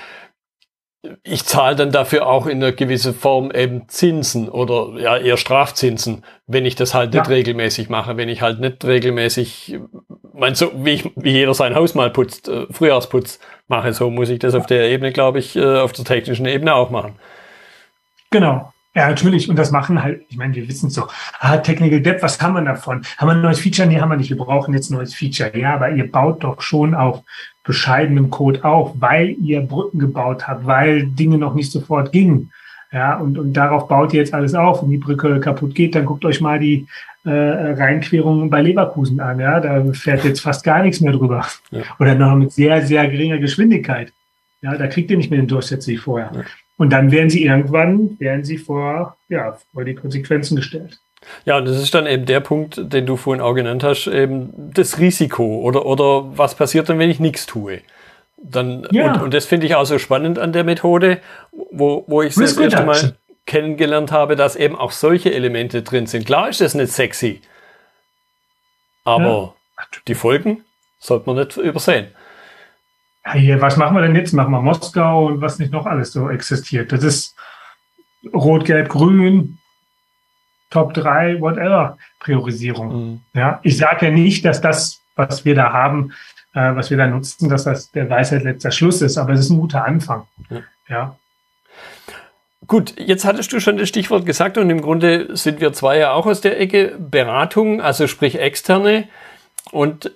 ich 1.24 1.46
zahle 1.46 1.76
dann 1.76 1.92
dafür 1.92 2.28
auch 2.28 2.48
in 2.48 2.64
einer 2.64 2.72
gewissen 2.72 3.14
Form 3.14 3.52
eben 3.52 3.88
Zinsen 3.88 4.50
oder 4.50 5.00
ja 5.00 5.18
eher 5.18 5.38
Strafzinsen, 5.38 6.24
wenn 6.48 6.66
ich 6.66 6.76
das 6.76 6.94
halt 6.94 7.14
nicht 7.14 7.28
ja. 7.28 7.34
regelmäßig 7.34 7.90
mache, 7.90 8.18
wenn 8.18 8.30
ich 8.30 8.42
halt 8.42 8.60
nicht 8.60 8.84
regelmäßig, 8.86 9.80
mein 10.34 10.56
so 10.56 10.72
wie, 10.76 10.92
ich, 10.92 11.12
wie 11.16 11.32
jeder 11.32 11.54
sein 11.54 11.76
Haus 11.76 11.96
mal 11.96 12.10
putzt, 12.10 12.48
äh, 12.48 12.66
Frühjahrsputz 12.72 13.40
mache, 13.68 13.94
so 13.94 14.10
muss 14.10 14.30
ich 14.30 14.40
das 14.40 14.56
auf 14.56 14.66
der 14.66 14.90
Ebene, 14.90 15.12
glaube 15.12 15.40
ich, 15.40 15.56
äh, 15.56 15.80
auf 15.80 15.92
der 15.92 16.06
technischen 16.06 16.46
Ebene 16.46 16.74
auch 16.74 16.90
machen. 16.90 17.16
Genau. 18.30 18.72
Ja, 18.98 19.10
natürlich. 19.10 19.48
Und 19.48 19.60
das 19.60 19.70
machen 19.70 20.02
halt, 20.02 20.24
ich 20.28 20.38
meine, 20.38 20.56
wir 20.56 20.68
wissen 20.68 20.88
es 20.88 20.96
doch. 20.96 21.14
Ah, 21.40 21.58
Technical 21.58 22.02
Debt, 22.02 22.24
was 22.24 22.42
haben 22.42 22.56
wir 22.56 22.64
davon? 22.64 23.04
Haben 23.20 23.28
wir 23.28 23.34
ein 23.34 23.42
neues 23.42 23.60
Feature? 23.60 23.88
Nee, 23.88 24.00
haben 24.00 24.10
wir 24.10 24.18
nicht. 24.18 24.32
Wir 24.32 24.38
brauchen 24.38 24.74
jetzt 24.74 24.90
ein 24.90 24.96
neues 24.96 25.14
Feature. 25.14 25.56
Ja, 25.56 25.76
aber 25.76 25.92
ihr 25.92 26.12
baut 26.12 26.44
doch 26.44 26.62
schon 26.62 26.96
auf 26.96 27.22
bescheidenem 27.64 28.32
Code 28.32 28.66
auf, 28.66 28.94
weil 29.00 29.36
ihr 29.40 29.62
Brücken 29.62 30.00
gebaut 30.00 30.48
habt, 30.48 30.66
weil 30.66 31.06
Dinge 31.06 31.38
noch 31.38 31.54
nicht 31.54 31.72
sofort 31.72 32.12
gingen. 32.12 32.52
Ja, 32.92 33.18
und, 33.18 33.38
und 33.38 33.54
darauf 33.54 33.88
baut 33.88 34.14
ihr 34.14 34.20
jetzt 34.20 34.34
alles 34.34 34.56
auf. 34.56 34.82
Wenn 34.82 34.90
die 34.90 34.98
Brücke 34.98 35.40
kaputt 35.42 35.76
geht, 35.76 35.94
dann 35.94 36.08
guckt 36.08 36.26
euch 36.26 36.42
mal 36.42 36.58
die 36.58 36.88
äh, 37.24 37.30
Rheinquerung 37.30 38.50
bei 38.50 38.64
Leverkusen 38.64 39.20
an. 39.20 39.40
Ja, 39.40 39.60
da 39.60 39.94
fährt 39.94 40.24
jetzt 40.24 40.42
fast 40.42 40.64
gar 40.64 40.82
nichts 40.82 41.02
mehr 41.02 41.14
drüber. 41.14 41.46
Ja. 41.70 41.84
Oder 42.00 42.16
noch 42.16 42.36
mit 42.36 42.52
sehr, 42.52 42.84
sehr 42.84 43.08
geringer 43.08 43.38
Geschwindigkeit. 43.38 44.12
Ja, 44.64 44.76
da 44.76 44.88
kriegt 44.88 45.12
ihr 45.12 45.18
nicht 45.18 45.30
mehr 45.30 45.40
den 45.40 45.48
Durchsatz 45.48 45.86
wie 45.86 45.98
vorher. 45.98 46.32
Ja. 46.34 46.42
Und 46.78 46.92
dann 46.92 47.12
werden 47.12 47.30
sie 47.30 47.44
irgendwann, 47.44 48.20
werden 48.20 48.44
sie 48.44 48.58
vor, 48.58 49.18
ja, 49.30 49.58
vor 49.74 49.84
die 49.84 49.96
Konsequenzen 49.96 50.56
gestellt. 50.56 51.00
Ja, 51.46 51.58
und 51.58 51.66
das 51.66 51.82
ist 51.82 51.94
dann 51.94 52.06
eben 52.06 52.26
der 52.26 52.40
Punkt, 52.40 52.80
den 52.94 53.06
du 53.06 53.18
vorhin 53.18 53.42
auch 53.42 53.54
genannt 53.54 53.84
hast, 53.84 54.08
eben 54.08 54.54
das 54.74 55.00
Risiko 55.00 55.60
oder, 55.62 55.86
oder 55.86 56.38
was 56.38 56.56
passiert 56.56 56.90
dann, 56.90 57.00
wenn 57.00 57.10
ich 57.10 57.20
nichts 57.20 57.46
tue. 57.46 57.82
Dann, 58.38 58.88
ja. 58.92 59.14
und, 59.14 59.22
und 59.24 59.34
das 59.34 59.46
finde 59.46 59.66
ich 59.66 59.76
auch 59.76 59.86
so 59.86 59.98
spannend 59.98 60.38
an 60.38 60.54
der 60.54 60.64
Methode, 60.64 61.20
wo, 61.72 62.04
wo 62.08 62.22
ich 62.22 62.36
das 62.36 62.56
erste 62.56 62.84
Mal 62.84 63.18
kennengelernt 63.48 64.12
habe, 64.12 64.36
dass 64.36 64.56
eben 64.56 64.76
auch 64.76 64.92
solche 64.92 65.34
Elemente 65.34 65.82
drin 65.82 66.06
sind. 66.06 66.26
Klar 66.26 66.50
ist 66.50 66.62
das 66.62 66.76
nicht 66.76 66.92
sexy, 66.92 67.42
aber 69.04 69.56
ja. 69.80 69.86
die 70.08 70.16
Folgen 70.16 70.64
sollte 71.00 71.26
man 71.28 71.38
nicht 71.38 71.58
übersehen. 71.58 72.08
Hier, 73.34 73.62
was 73.62 73.78
machen 73.78 73.96
wir 73.96 74.02
denn 74.02 74.16
jetzt? 74.16 74.34
Machen 74.34 74.52
wir 74.52 74.62
Moskau 74.62 75.28
und 75.28 75.42
was 75.42 75.60
nicht 75.60 75.72
noch 75.72 75.86
alles 75.86 76.12
so 76.12 76.30
existiert. 76.30 76.92
Das 76.92 77.04
ist 77.04 77.36
Rot, 78.34 78.66
Gelb, 78.66 78.90
Grün, 78.90 79.58
Top 80.70 80.94
3, 80.94 81.40
whatever, 81.40 81.98
Priorisierung. 82.20 83.12
Mhm. 83.12 83.22
Ja, 83.34 83.60
ich 83.64 83.78
sage 83.78 84.08
ja 84.08 84.12
nicht, 84.12 84.46
dass 84.46 84.62
das, 84.62 85.02
was 85.16 85.46
wir 85.46 85.56
da 85.56 85.72
haben, 85.72 86.14
äh, 86.54 86.76
was 86.76 86.90
wir 86.90 86.98
da 86.98 87.08
nutzen, 87.08 87.50
dass 87.50 87.64
das 87.64 87.92
der 87.92 88.10
Weisheit 88.10 88.44
letzter 88.44 88.72
Schluss 88.72 89.02
ist, 89.02 89.18
aber 89.18 89.34
es 89.34 89.42
ist 89.42 89.50
ein 89.50 89.60
guter 89.60 89.86
Anfang. 89.86 90.28
Ja. 90.50 90.62
ja. 90.90 91.16
Gut, 92.66 92.96
jetzt 93.00 93.24
hattest 93.24 93.54
du 93.54 93.60
schon 93.62 93.78
das 93.78 93.88
Stichwort 93.88 94.26
gesagt 94.26 94.58
und 94.58 94.70
im 94.70 94.82
Grunde 94.82 95.36
sind 95.38 95.62
wir 95.62 95.72
zwei 95.72 96.00
ja 96.00 96.12
auch 96.12 96.26
aus 96.26 96.42
der 96.42 96.60
Ecke 96.60 96.96
Beratung, 97.00 97.82
also 97.82 98.08
sprich 98.08 98.40
externe. 98.40 99.08
Und 99.72 100.12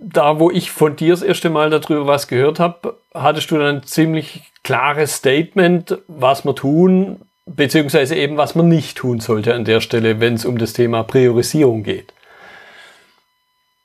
da, 0.00 0.38
wo 0.38 0.50
ich 0.50 0.70
von 0.70 0.96
dir 0.96 1.12
das 1.12 1.22
erste 1.22 1.50
Mal 1.50 1.70
darüber 1.70 2.06
was 2.06 2.28
gehört 2.28 2.60
habe, 2.60 2.98
hattest 3.12 3.50
du 3.50 3.58
dann 3.58 3.76
ein 3.76 3.82
ziemlich 3.84 4.42
klares 4.62 5.16
Statement, 5.16 5.98
was 6.08 6.44
wir 6.44 6.54
tun, 6.54 7.20
beziehungsweise 7.46 8.16
eben, 8.16 8.36
was 8.36 8.54
man 8.54 8.68
nicht 8.68 8.96
tun 8.96 9.20
sollte 9.20 9.54
an 9.54 9.64
der 9.64 9.80
Stelle, 9.80 10.20
wenn 10.20 10.34
es 10.34 10.44
um 10.44 10.58
das 10.58 10.72
Thema 10.72 11.02
Priorisierung 11.02 11.82
geht. 11.82 12.12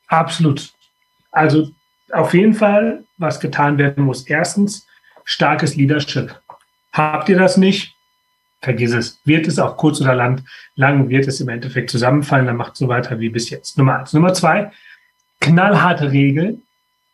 Absolut. 0.08 0.70
Also 1.32 1.70
auf 2.12 2.34
jeden 2.34 2.54
Fall, 2.54 3.04
was 3.18 3.40
getan 3.40 3.78
werden 3.78 4.04
muss. 4.04 4.24
Erstens, 4.28 4.88
starkes 5.24 5.76
Leadership. 5.76 6.40
Habt 6.92 7.30
ihr 7.30 7.38
das 7.38 7.58
nicht? 7.58 7.94
Vergiss 8.62 8.94
es. 8.94 9.20
Wird 9.24 9.48
es 9.48 9.60
auch 9.60 9.78
kurz 9.78 10.02
oder 10.02 10.16
lang, 10.16 10.44
lang 10.76 11.10
wird 11.10 11.28
es 11.28 11.40
im 11.40 11.50
Endeffekt 11.50 11.92
zusammenfallen, 11.92 12.48
dann 12.48 12.58
macht 12.58 12.76
so 12.76 12.88
weiter 12.88 13.20
wie 13.20 13.30
bis 13.30 13.50
jetzt. 13.50 13.78
Nummer 13.78 14.00
eins. 14.00 14.14
Nummer 14.14 14.34
zwei, 14.34 14.72
knallharte 15.40 16.12
Regeln. 16.12 16.64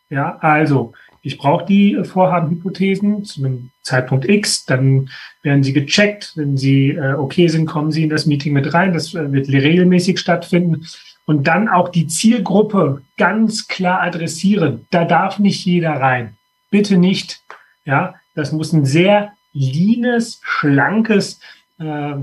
Ja, 0.10 0.38
also 0.40 0.94
ich 1.22 1.40
brauche 1.40 1.66
die 1.66 1.98
Vorhabenhypothesen 2.04 3.26
zu 3.26 3.44
einem 3.44 3.72
Zeitpunkt 3.82 4.30
X, 4.30 4.66
dann 4.66 5.10
werden 5.42 5.64
sie 5.64 5.74
gecheckt. 5.74 6.34
Wenn 6.36 6.56
sie 6.56 6.92
äh, 6.92 7.14
okay 7.14 7.48
sind, 7.48 7.66
kommen 7.66 7.92
sie 7.92 8.04
in 8.04 8.10
das 8.10 8.28
Meeting 8.28 8.54
mit 8.54 8.74
rein. 8.76 8.94
Das 8.94 9.16
äh, 9.16 9.32
wird 9.32 9.50
regelmäßig 9.50 10.20
stattfinden. 10.20 10.86
Und 11.26 11.48
dann 11.48 11.68
auch 11.68 11.90
die 11.90 12.06
Zielgruppe 12.06 13.02
ganz 13.18 13.68
klar 13.68 14.04
adressieren. 14.04 14.86
Da 14.92 15.06
darf 15.06 15.40
nicht 15.40 15.66
jeder 15.66 15.94
rein. 15.94 16.38
Bitte 16.70 16.98
nicht. 16.98 17.42
Ja, 17.86 18.14
das 18.36 18.52
muss 18.52 18.72
ein 18.72 18.86
sehr 18.86 19.32
leanes, 19.52 20.42
schlankes 20.44 21.40
äh, 21.80 22.14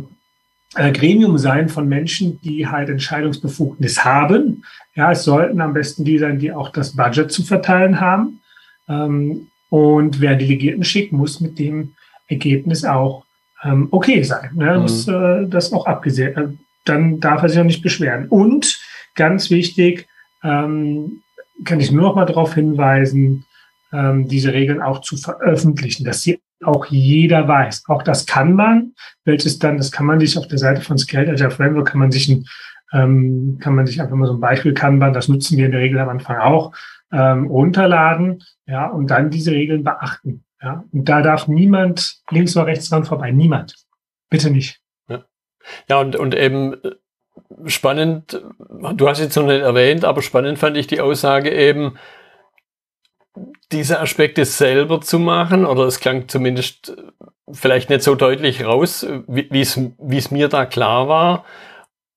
Gremium 0.74 1.38
sein 1.38 1.68
von 1.68 1.88
Menschen, 1.88 2.40
die 2.40 2.66
halt 2.66 2.88
Entscheidungsbefugnis 2.88 4.04
haben. 4.04 4.64
Ja, 4.94 5.12
es 5.12 5.24
sollten 5.24 5.61
am 5.61 5.74
besten 5.74 6.04
die 6.04 6.18
sein, 6.18 6.38
die 6.38 6.52
auch 6.52 6.70
das 6.70 6.96
Budget 6.96 7.30
zu 7.30 7.42
verteilen 7.42 8.00
haben. 8.00 8.40
Ähm, 8.88 9.48
und 9.68 10.20
wer 10.20 10.37
Delegierten 10.37 10.85
schickt, 10.85 11.12
muss 11.12 11.40
mit 11.40 11.58
dem 11.58 11.94
Ergebnis 12.28 12.85
auch 12.85 13.24
ähm, 13.64 13.88
okay 13.90 14.22
sein. 14.22 14.50
Ne? 14.54 14.74
Mhm. 14.74 14.82
Muss 14.82 15.08
äh, 15.08 15.46
das 15.46 15.72
auch 15.72 15.87
abgesehen. 15.87 16.37
Äh, 16.37 16.48
dann 16.85 17.20
darf 17.20 17.42
er 17.42 17.48
sich 17.48 17.58
auch 17.58 17.64
nicht 17.64 17.82
beschweren. 17.82 18.28
Und 18.28 18.80
ganz 19.14 19.50
wichtig, 19.50 20.08
ähm, 20.42 21.22
kann 21.64 21.80
ich 21.80 21.92
nur 21.92 22.02
noch 22.02 22.16
mal 22.16 22.26
darauf 22.26 22.54
hinweisen, 22.54 23.44
diese 23.94 24.54
Regeln 24.54 24.80
auch 24.80 25.02
zu 25.02 25.18
veröffentlichen, 25.18 26.06
dass 26.06 26.22
sie 26.22 26.40
auch 26.64 26.87
jeder 26.87 27.48
weiß. 27.48 27.85
Auch 27.88 28.03
das 28.03 28.27
kann 28.27 28.55
man, 28.55 28.94
welches 29.25 29.59
dann, 29.59 29.77
das 29.77 29.92
kann 29.92 30.07
man 30.07 30.20
sich 30.20 30.38
auf 30.38 30.48
der 30.48 30.59
Seite 30.59 30.81
von 30.81 30.98
Scaled 30.98 31.29
Agile 31.29 31.51
Framework, 31.51 31.88
kann 31.88 32.01
man 32.01 32.12
sich 32.12 32.29
ein, 32.29 32.44
ähm, 32.92 33.59
kann 33.61 33.75
man 33.75 33.87
sich 33.87 34.01
einfach 34.01 34.16
mal 34.16 34.27
so 34.27 34.35
ein 34.35 34.40
Beispiel 34.40 34.75
Kanban, 34.75 35.12
das 35.12 35.29
nutzen 35.29 35.57
wir 35.57 35.66
in 35.66 35.72
der 35.72 35.81
Regel 35.81 35.98
am 35.98 36.09
Anfang 36.09 36.38
auch, 36.38 36.72
ähm, 37.12 37.46
runterladen, 37.46 38.42
ja, 38.66 38.88
und 38.88 39.11
dann 39.11 39.31
diese 39.31 39.53
Regeln 39.53 39.85
beachten. 39.85 40.44
Ja, 40.62 40.85
und 40.92 41.09
da 41.09 41.22
darf 41.22 41.48
niemand 41.48 42.20
links 42.31 42.57
oder 42.57 42.66
rechts 42.66 42.88
dran 42.88 43.05
vorbei. 43.05 43.33
Niemand. 43.33 43.75
Bitte 44.31 44.51
nicht. 44.51 44.81
Ja, 45.09 45.25
ja 45.88 46.01
und, 46.01 46.14
und 46.16 46.35
eben 46.35 46.75
äh, 46.85 46.92
spannend, 47.66 48.40
du 48.94 49.09
hast 49.09 49.20
jetzt 49.20 49.37
noch 49.37 49.46
nicht 49.46 49.62
erwähnt, 49.62 50.05
aber 50.05 50.22
spannend 50.22 50.59
fand 50.59 50.77
ich 50.77 50.87
die 50.87 51.01
Aussage 51.01 51.51
eben, 51.51 51.96
diese 53.70 54.00
Aspekte 54.00 54.44
selber 54.44 55.00
zu 55.00 55.18
machen, 55.18 55.64
oder 55.64 55.84
es 55.84 56.00
klang 56.00 56.28
zumindest 56.28 56.96
vielleicht 57.50 57.90
nicht 57.90 58.02
so 58.02 58.14
deutlich 58.14 58.64
raus, 58.64 59.06
wie 59.26 59.60
es 60.16 60.30
mir 60.30 60.48
da 60.48 60.66
klar 60.66 61.08
war, 61.08 61.44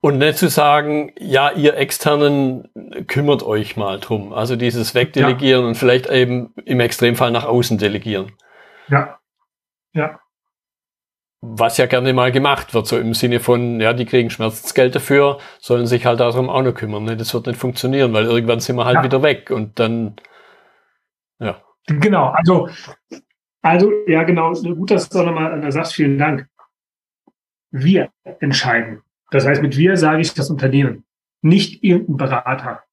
und 0.01 0.19
nicht 0.19 0.37
zu 0.37 0.49
sagen, 0.49 1.13
ja, 1.17 1.51
ihr 1.51 1.77
Externen 1.77 2.69
kümmert 3.07 3.41
euch 3.41 3.75
mal 3.75 3.99
drum. 3.99 4.33
Also 4.33 4.55
dieses 4.55 4.93
Wegdelegieren 4.93 5.63
ja. 5.63 5.67
und 5.69 5.75
vielleicht 5.75 6.07
eben 6.11 6.53
im 6.63 6.79
Extremfall 6.79 7.31
nach 7.31 7.45
außen 7.45 7.79
delegieren. 7.79 8.31
Ja. 8.87 9.17
Ja. 9.93 10.19
Was 11.41 11.77
ja 11.77 11.87
gerne 11.87 12.13
mal 12.13 12.31
gemacht 12.31 12.75
wird, 12.75 12.85
so 12.85 12.99
im 12.99 13.15
Sinne 13.15 13.39
von, 13.39 13.81
ja, 13.81 13.93
die 13.93 14.05
kriegen 14.05 14.29
Schmerzensgeld 14.29 14.93
dafür, 14.93 15.39
sollen 15.59 15.87
sich 15.87 16.05
halt 16.05 16.19
darum 16.19 16.51
auch 16.51 16.61
noch 16.61 16.73
kümmern. 16.73 17.03
Ne? 17.03 17.17
Das 17.17 17.33
wird 17.33 17.47
nicht 17.47 17.59
funktionieren, 17.59 18.13
weil 18.13 18.25
irgendwann 18.25 18.59
sind 18.59 18.75
wir 18.75 18.85
halt 18.85 18.97
ja. 18.97 19.03
wieder 19.03 19.23
weg 19.23 19.49
und 19.49 19.79
dann, 19.79 20.17
ja. 21.39 21.61
Genau, 21.87 22.29
also, 22.29 22.69
also, 23.61 23.91
ja, 24.07 24.23
genau, 24.23 24.53
gut, 24.53 24.91
dass 24.91 25.09
du 25.09 25.21
nochmal 25.21 25.61
da 25.61 25.71
sagst, 25.71 25.93
vielen 25.93 26.17
Dank. 26.17 26.47
Wir 27.71 28.09
entscheiden, 28.39 29.01
das 29.31 29.45
heißt, 29.45 29.61
mit 29.61 29.77
wir 29.77 29.97
sage 29.97 30.21
ich 30.21 30.33
das 30.33 30.49
Unternehmen, 30.49 31.03
nicht 31.41 31.83
irgendein 31.83 32.17
Berater. 32.17 32.83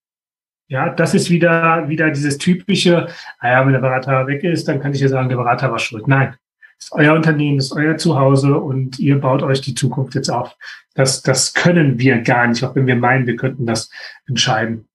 Ja, 0.69 0.89
das 0.89 1.15
ist 1.15 1.31
wieder, 1.31 1.89
wieder 1.89 2.11
dieses 2.11 2.39
typische, 2.39 3.09
naja, 3.43 3.61
ah 3.61 3.67
wenn 3.67 3.73
der 3.73 3.81
Berater 3.81 4.27
weg 4.27 4.43
ist, 4.43 4.69
dann 4.69 4.81
kann 4.81 4.95
ich 4.95 5.01
ja 5.01 5.09
sagen, 5.09 5.29
der 5.29 5.37
Berater 5.37 5.71
war 5.71 5.79
schuld. 5.79 6.09
Nein, 6.09 6.35
das 6.79 6.87
ist 6.87 6.93
euer 6.93 7.15
Unternehmen, 7.15 7.59
das 7.59 7.67
ist 7.67 7.73
euer 7.77 7.97
Zuhause 7.97 8.57
und 8.57 8.99
ihr 8.99 9.21
baut 9.21 9.43
euch 9.43 9.61
die 9.61 9.75
Zukunft 9.75 10.15
jetzt 10.15 10.31
auf. 10.31 10.57
Das, 10.95 11.23
das 11.23 11.55
können 11.55 11.99
wir 11.99 12.23
gar 12.23 12.47
nicht, 12.47 12.65
auch 12.65 12.75
wenn 12.75 12.87
wir 12.87 12.97
meinen, 12.97 13.27
wir 13.27 13.37
könnten 13.37 13.67
das 13.67 13.91
entscheiden. 14.27 14.89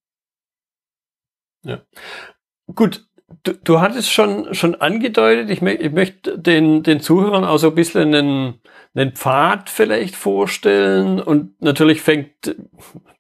Ja. 1.64 1.82
Gut, 2.74 3.07
Du, 3.48 3.54
du 3.64 3.80
hattest 3.80 4.12
schon, 4.12 4.54
schon 4.54 4.76
angedeutet, 4.76 5.50
ich, 5.50 5.62
ich 5.62 5.92
möchte 5.94 6.38
den, 6.38 6.84
den 6.84 7.00
Zuhörern 7.00 7.46
auch 7.46 7.58
so 7.58 7.70
ein 7.70 7.76
bisschen 7.76 8.14
einen, 8.14 8.56
einen 8.94 9.14
Pfad 9.14 9.70
vielleicht 9.70 10.18
vorstellen 10.18 11.22
und 11.22 11.62
natürlich 11.62 12.02
fängt 12.02 12.58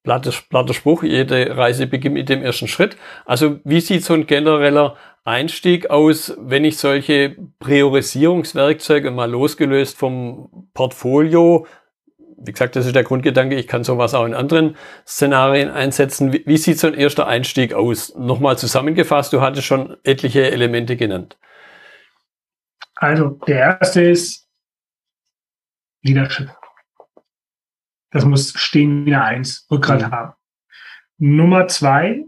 platter, 0.03 0.33
platter 0.49 0.73
Spruch, 0.73 1.03
jede 1.03 1.55
Reise 1.55 1.87
beginnt 1.87 2.15
mit 2.15 2.27
dem 2.27 2.43
ersten 2.43 2.67
Schritt. 2.67 2.97
Also 3.25 3.59
wie 3.63 3.79
sieht 3.79 4.03
so 4.03 4.15
ein 4.15 4.27
genereller 4.27 4.97
Einstieg 5.23 5.89
aus, 5.89 6.35
wenn 6.37 6.65
ich 6.65 6.77
solche 6.77 7.37
Priorisierungswerkzeuge 7.59 9.11
mal 9.11 9.31
losgelöst 9.31 9.97
vom 9.97 10.67
Portfolio 10.73 11.65
wie 12.38 12.52
gesagt, 12.52 12.76
das 12.76 12.86
ist 12.86 12.95
der 12.95 13.04
Grundgedanke, 13.04 13.56
ich 13.56 13.67
kann 13.67 13.84
sowas 13.84 14.13
auch 14.13 14.26
in 14.26 14.34
anderen 14.34 14.78
Szenarien 15.06 15.69
einsetzen. 15.69 16.32
Wie, 16.32 16.43
wie 16.45 16.58
sieht 16.58 16.80
so 16.80 16.88
ein 16.88 16.93
erster 16.93 17.28
Einstieg 17.28 17.73
aus? 17.73 18.15
Nochmal 18.15 18.58
zusammengefasst, 18.58 19.34
du 19.34 19.41
hattest 19.41 19.65
schon 19.65 19.97
etliche 20.04 20.52
Elemente 20.52 20.95
genannt. 20.95 21.38
Also 22.95 23.30
der 23.47 23.80
erste 23.80 24.02
ist 24.02 24.47
Leadership. 26.04 26.50
Das 28.12 28.23
muss 28.23 28.54
stehen 28.54 29.06
wie 29.06 29.13
eine 29.13 29.23
Eins, 29.23 29.67
Rückgrat 29.69 30.02
mhm. 30.02 30.12
haben. 30.12 30.34
Nummer 31.17 31.67
zwei, 31.67 32.23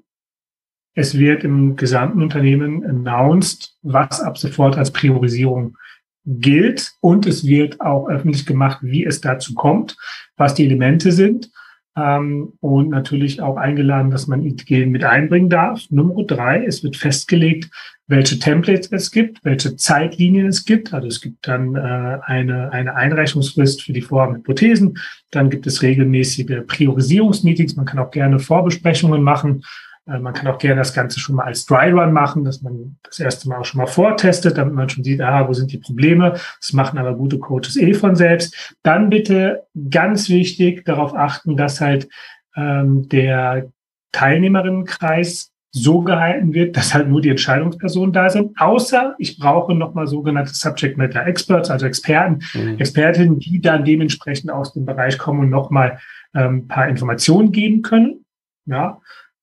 es 0.95 1.17
wird 1.17 1.43
im 1.43 1.76
gesamten 1.76 2.22
Unternehmen 2.22 2.84
announced, 2.84 3.78
was 3.84 4.19
ab 4.19 4.38
sofort 4.38 4.78
als 4.78 4.91
Priorisierung 4.91 5.78
gilt 6.25 6.91
und 7.01 7.25
es 7.25 7.45
wird 7.45 7.82
auch 7.82 8.08
öffentlich 8.08 8.45
gemacht, 8.45 8.79
wie 8.82 9.05
es 9.05 9.21
dazu 9.21 9.53
kommt, 9.53 9.97
was 10.38 10.53
die 10.53 10.65
Elemente 10.65 11.12
sind 11.12 11.49
ähm, 11.95 12.53
und 12.60 12.89
natürlich 12.89 13.41
auch 13.41 13.58
eingeladen, 13.58 14.12
dass 14.12 14.27
man 14.27 14.43
Ideen 14.43 14.91
mit 14.91 15.03
einbringen 15.03 15.49
darf. 15.49 15.82
Nummer 15.89 16.23
drei, 16.23 16.63
es 16.65 16.84
wird 16.84 16.97
festgelegt, 16.97 17.69
welche 18.08 18.39
Templates 18.39 18.91
es 18.91 19.12
gibt, 19.12 19.43
welche 19.43 19.75
Zeitlinien 19.75 20.47
es 20.47 20.65
gibt. 20.65 20.93
Also 20.93 21.08
es 21.08 21.21
gibt 21.21 21.47
dann 21.47 21.75
äh, 21.75 22.19
eine, 22.23 22.71
eine 22.71 22.95
Einreichungsfrist 22.95 23.84
für 23.84 23.93
die 23.93 24.01
Vorhaben-Hypothesen. 24.01 24.97
Dann 25.32 25.49
gibt 25.49 25.67
es 25.67 25.82
regelmäßige 25.82 26.63
Priorisierungsmeetings. 26.67 27.75
Man 27.75 27.86
kann 27.86 27.99
auch 27.99 28.12
gerne 28.12 28.39
Vorbesprechungen 28.39 29.21
machen 29.21 29.63
man 30.05 30.33
kann 30.33 30.47
auch 30.47 30.57
gerne 30.57 30.77
das 30.77 30.93
Ganze 30.93 31.19
schon 31.19 31.35
mal 31.35 31.45
als 31.45 31.65
Dry 31.65 31.91
Run 31.91 32.12
machen, 32.12 32.43
dass 32.43 32.62
man 32.62 32.97
das 33.03 33.19
erste 33.19 33.47
Mal 33.47 33.59
auch 33.59 33.65
schon 33.65 33.79
mal 33.79 33.88
vortestet, 33.88 34.57
damit 34.57 34.73
man 34.73 34.89
schon 34.89 35.03
sieht, 35.03 35.21
ah, 35.21 35.47
wo 35.47 35.53
sind 35.53 35.71
die 35.71 35.77
Probleme. 35.77 36.33
Das 36.59 36.73
machen 36.73 36.97
aber 36.97 37.15
gute 37.15 37.38
Coaches 37.38 37.77
eh 37.77 37.93
von 37.93 38.15
selbst. 38.15 38.75
Dann 38.81 39.09
bitte 39.09 39.63
ganz 39.89 40.29
wichtig 40.29 40.83
darauf 40.85 41.13
achten, 41.13 41.57
dass 41.57 41.79
halt 41.79 42.09
ähm, 42.55 43.07
der 43.09 43.71
Teilnehmerinnenkreis 44.12 45.51
so 45.71 46.01
gehalten 46.01 46.53
wird, 46.53 46.75
dass 46.75 46.95
halt 46.95 47.07
nur 47.07 47.21
die 47.21 47.29
Entscheidungspersonen 47.29 48.12
da 48.12 48.29
sind. 48.29 48.59
Außer 48.59 49.15
ich 49.19 49.38
brauche 49.38 49.75
nochmal 49.75 50.07
sogenannte 50.07 50.53
Subject 50.53 50.97
Matter 50.97 51.25
Experts, 51.27 51.69
also 51.69 51.85
Experten, 51.85 52.39
mhm. 52.55 52.79
Expertinnen, 52.79 53.38
die 53.38 53.62
dann 53.62 53.85
dementsprechend 53.85 54.51
aus 54.51 54.73
dem 54.73 54.85
Bereich 54.85 55.19
kommen 55.19 55.41
und 55.41 55.49
nochmal 55.49 55.99
ähm, 56.33 56.67
paar 56.67 56.88
Informationen 56.88 57.51
geben 57.51 57.83
können. 57.83 58.25
Ja, 58.65 58.99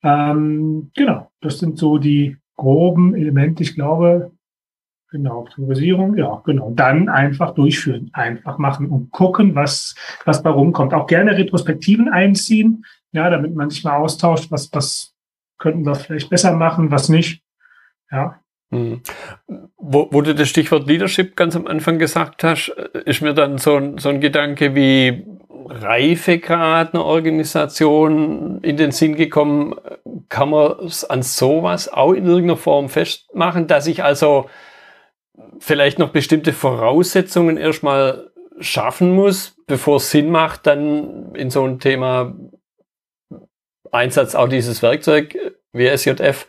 ähm, 0.07 0.93
genau, 0.95 1.33
das 1.41 1.59
sind 1.59 1.79
so 1.79 1.99
die 1.99 2.37
groben 2.55 3.17
Elemente. 3.17 3.65
Ich 3.65 3.75
glaube, 3.75 4.31
genau, 5.11 5.43
Priorisierung, 5.43 6.17
ja, 6.17 6.43
genau. 6.45 6.71
Dann 6.71 7.09
einfach 7.09 7.55
durchführen, 7.55 8.11
einfach 8.13 8.59
machen 8.59 8.89
und 8.89 9.11
gucken, 9.11 9.57
was, 9.57 9.97
was 10.25 10.45
bei 10.45 10.51
rumkommt. 10.51 10.95
Auch 10.95 11.09
gerne 11.09 11.37
Retrospektiven 11.37 12.09
einziehen, 12.09 12.85
ja, 13.11 13.29
damit 13.31 13.57
man 13.57 13.69
sich 13.69 13.83
mal 13.83 13.97
austauscht, 13.97 14.53
was, 14.53 14.73
was 14.73 15.13
könnten 15.59 15.85
wir 15.85 15.97
vielleicht 15.97 16.31
besser 16.31 16.55
machen, 16.55 16.93
was 16.93 17.09
nicht. 17.09 17.43
Ja. 18.13 18.41
Hm. 18.71 19.01
Wo, 19.77 20.09
wo 20.13 20.21
du 20.23 20.37
das 20.37 20.49
Stichwort 20.49 20.87
Leadership 20.87 21.35
ganz 21.35 21.57
am 21.57 21.67
Anfang 21.67 21.99
gesagt 21.99 22.45
hast, 22.45 22.69
ist 22.69 23.23
mir 23.23 23.35
dann 23.35 23.59
so 23.59 23.77
ein, 23.77 23.99
so 23.99 24.09
ein 24.09 24.21
Gedanke 24.21 24.77
wie, 24.77 25.27
Reifegrad 25.69 26.95
einer 26.95 27.05
Organisation 27.05 28.61
in 28.63 28.77
den 28.77 28.93
Sinn 28.93 29.17
gekommen, 29.17 29.75
kann 30.29 30.51
man 30.51 30.79
es 30.85 31.05
an 31.05 31.23
sowas 31.23 31.89
auch 31.89 32.13
in 32.13 32.27
irgendeiner 32.27 32.57
Form 32.57 32.89
festmachen, 32.89 33.67
dass 33.67 33.87
ich 33.87 34.03
also 34.03 34.49
vielleicht 35.59 35.99
noch 35.99 36.11
bestimmte 36.11 36.53
Voraussetzungen 36.53 37.57
erstmal 37.57 38.31
schaffen 38.61 39.15
muss, 39.15 39.57
bevor 39.67 39.97
es 39.97 40.11
Sinn 40.11 40.31
macht, 40.31 40.67
dann 40.67 41.35
in 41.35 41.51
so 41.51 41.65
ein 41.65 41.79
Thema 41.79 42.35
Einsatz 43.93 44.35
auch 44.35 44.49
dieses 44.49 44.83
Werkzeug 44.83 45.37
WSJF 45.73 46.47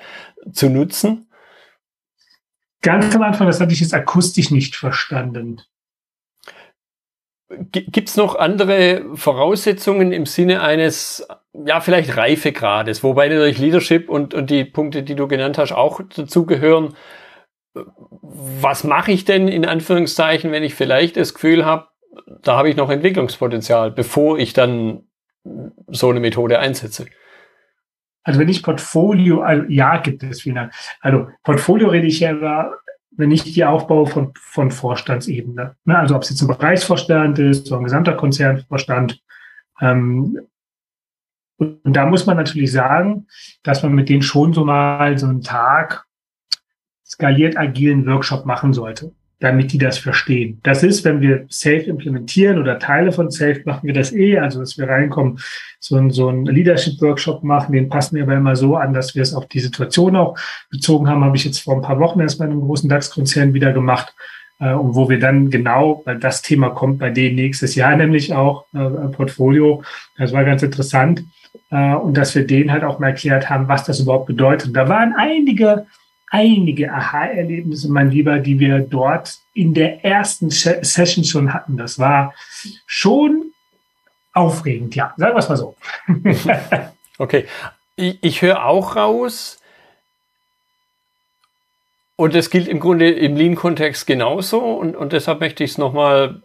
zu 0.51 0.69
nutzen? 0.69 1.29
Ganz 2.81 3.15
am 3.15 3.23
Anfang, 3.23 3.47
das 3.47 3.59
hatte 3.59 3.73
ich 3.73 3.81
jetzt 3.81 3.93
akustisch 3.93 4.51
nicht 4.51 4.75
verstanden. 4.75 5.61
Gibt 7.49 8.09
es 8.09 8.17
noch 8.17 8.35
andere 8.35 9.05
Voraussetzungen 9.15 10.11
im 10.11 10.25
Sinne 10.25 10.61
eines, 10.61 11.25
ja, 11.53 11.79
vielleicht 11.79 12.17
Reifegrades, 12.17 13.03
wobei 13.03 13.29
natürlich 13.29 13.57
Leadership 13.57 14.09
und, 14.09 14.33
und 14.33 14.49
die 14.49 14.65
Punkte, 14.65 15.01
die 15.01 15.15
du 15.15 15.27
genannt 15.27 15.57
hast, 15.57 15.71
auch 15.71 16.01
dazugehören. 16.01 16.95
Was 18.21 18.83
mache 18.83 19.13
ich 19.13 19.23
denn 19.23 19.47
in 19.47 19.65
Anführungszeichen, 19.65 20.51
wenn 20.51 20.63
ich 20.63 20.75
vielleicht 20.75 21.15
das 21.15 21.33
Gefühl 21.33 21.63
habe, 21.63 21.87
da 22.41 22.57
habe 22.57 22.69
ich 22.69 22.75
noch 22.75 22.89
Entwicklungspotenzial, 22.89 23.91
bevor 23.91 24.37
ich 24.37 24.51
dann 24.51 25.03
so 25.87 26.09
eine 26.09 26.19
Methode 26.19 26.59
einsetze? 26.59 27.05
Also 28.23 28.41
wenn 28.41 28.49
ich 28.49 28.61
Portfolio, 28.61 29.41
also 29.41 29.63
ja, 29.69 29.97
gibt 29.97 30.21
es 30.23 30.41
vielen 30.41 30.69
Also 30.99 31.27
Portfolio 31.43 31.87
rede 31.87 32.07
ich 32.07 32.19
ja 32.19 32.33
über 32.33 32.73
wenn 33.17 33.31
ich 33.31 33.43
die 33.43 33.65
aufbaue 33.65 34.07
von, 34.07 34.31
von 34.35 34.71
Vorstandsebene. 34.71 35.75
Ne? 35.85 35.97
Also 35.97 36.15
ob 36.15 36.23
es 36.23 36.29
jetzt 36.29 36.41
ein 36.41 36.47
Bereichsvorstand 36.47 37.39
ist 37.39 37.67
oder 37.69 37.81
ein 37.81 37.83
gesamter 37.83 38.13
Konzernvorstand. 38.13 39.21
Ähm, 39.81 40.39
und, 41.57 41.83
und 41.83 41.93
da 41.93 42.05
muss 42.05 42.25
man 42.25 42.37
natürlich 42.37 42.71
sagen, 42.71 43.27
dass 43.63 43.83
man 43.83 43.93
mit 43.93 44.09
denen 44.09 44.21
schon 44.21 44.53
so 44.53 44.63
mal 44.63 45.17
so 45.17 45.27
einen 45.27 45.41
Tag 45.41 46.05
skaliert 47.05 47.57
agilen 47.57 48.05
Workshop 48.05 48.45
machen 48.45 48.73
sollte 48.73 49.13
damit 49.39 49.71
die 49.71 49.77
das 49.77 49.97
verstehen. 49.97 50.59
Das 50.63 50.81
ist, 50.81 51.05
wenn 51.05 51.21
wir 51.21 51.45
Safe 51.49 51.81
implementieren 51.81 52.59
oder 52.59 52.79
Teile 52.79 53.11
von 53.11 53.29
Safe 53.29 53.61
machen 53.65 53.85
wir 53.85 53.93
das 53.93 54.11
eh, 54.11 54.39
also 54.39 54.59
dass 54.59 54.77
wir 54.77 54.89
reinkommen, 54.89 55.39
so 55.79 55.95
ein, 55.95 56.09
so 56.09 56.29
ein 56.29 56.45
Leadership-Workshop 56.45 57.43
machen, 57.43 57.73
den 57.73 57.87
passen 57.87 58.15
wir 58.15 58.23
aber 58.23 58.35
immer 58.35 58.55
so 58.55 58.75
an, 58.75 58.93
dass 58.93 59.13
wir 59.13 59.21
es 59.21 59.35
auf 59.35 59.47
die 59.47 59.59
Situation 59.59 60.15
auch 60.15 60.37
bezogen 60.71 61.07
haben, 61.07 61.23
habe 61.23 61.37
ich 61.37 61.45
jetzt 61.45 61.59
vor 61.59 61.75
ein 61.75 61.83
paar 61.83 61.99
Wochen 61.99 62.19
erst 62.19 62.39
bei 62.39 62.45
einem 62.45 62.61
großen 62.61 62.89
DAX-Konzern 62.89 63.53
wieder 63.53 63.73
gemacht, 63.73 64.13
äh, 64.59 64.73
und 64.73 64.95
wo 64.95 65.09
wir 65.09 65.19
dann 65.19 65.49
genau, 65.49 66.01
weil 66.05 66.19
das 66.19 66.41
Thema 66.41 66.69
kommt 66.69 66.99
bei 66.99 67.09
denen 67.09 67.35
nächstes 67.35 67.75
Jahr 67.75 67.95
nämlich 67.95 68.33
auch, 68.33 68.65
äh, 68.73 69.09
Portfolio, 69.09 69.83
das 70.17 70.33
war 70.33 70.43
ganz 70.43 70.63
interessant, 70.63 71.23
äh, 71.69 71.93
und 71.93 72.17
dass 72.17 72.35
wir 72.35 72.45
denen 72.45 72.71
halt 72.71 72.83
auch 72.83 72.99
mal 72.99 73.07
erklärt 73.07 73.49
haben, 73.49 73.67
was 73.67 73.83
das 73.83 73.99
überhaupt 73.99 74.27
bedeutet. 74.27 74.75
Da 74.75 74.89
waren 74.89 75.13
einige 75.17 75.85
einige 76.29 76.91
Aha-Erlebnisse, 76.91 77.91
mein 77.91 78.11
Lieber, 78.11 78.39
die 78.39 78.59
wir 78.59 78.79
dort 78.79 79.39
in 79.53 79.73
der 79.73 80.03
ersten 80.03 80.49
Session 80.49 81.23
schon 81.23 81.53
hatten. 81.53 81.77
Das 81.77 81.99
war 81.99 82.33
schon 82.85 83.51
aufregend, 84.33 84.95
ja, 84.95 85.13
sagen 85.17 85.35
wir 85.35 85.39
es 85.39 85.49
mal 85.49 85.57
so. 85.57 85.75
okay, 87.17 87.45
ich, 87.95 88.17
ich 88.21 88.41
höre 88.41 88.65
auch 88.65 88.95
raus, 88.95 89.59
und 92.17 92.33
das 92.33 92.49
gilt 92.49 92.67
im 92.67 92.79
Grunde 92.79 93.11
im 93.11 93.35
Lean-Kontext 93.35 94.07
genauso. 94.07 94.59
Und, 94.59 94.95
und 94.95 95.13
deshalb 95.13 95.39
möchte 95.39 95.63
ich 95.63 95.71
es 95.71 95.77
nochmal, 95.77 96.41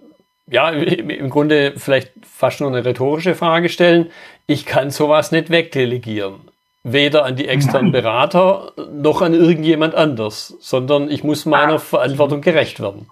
ja, 0.46 0.68
im 0.68 1.30
Grunde 1.30 1.72
vielleicht 1.78 2.12
fast 2.22 2.60
nur 2.60 2.68
eine 2.68 2.84
rhetorische 2.84 3.34
Frage 3.34 3.70
stellen. 3.70 4.10
Ich 4.46 4.66
kann 4.66 4.90
sowas 4.90 5.32
nicht 5.32 5.48
wegdelegieren 5.48 6.51
weder 6.82 7.24
an 7.24 7.36
die 7.36 7.48
externen 7.48 7.92
Berater 7.92 8.72
noch 8.92 9.22
an 9.22 9.34
irgendjemand 9.34 9.94
anders, 9.94 10.54
sondern 10.60 11.10
ich 11.10 11.24
muss 11.24 11.46
meiner 11.46 11.74
Absolut. 11.74 11.82
Verantwortung 11.82 12.40
gerecht 12.40 12.80
werden. 12.80 13.06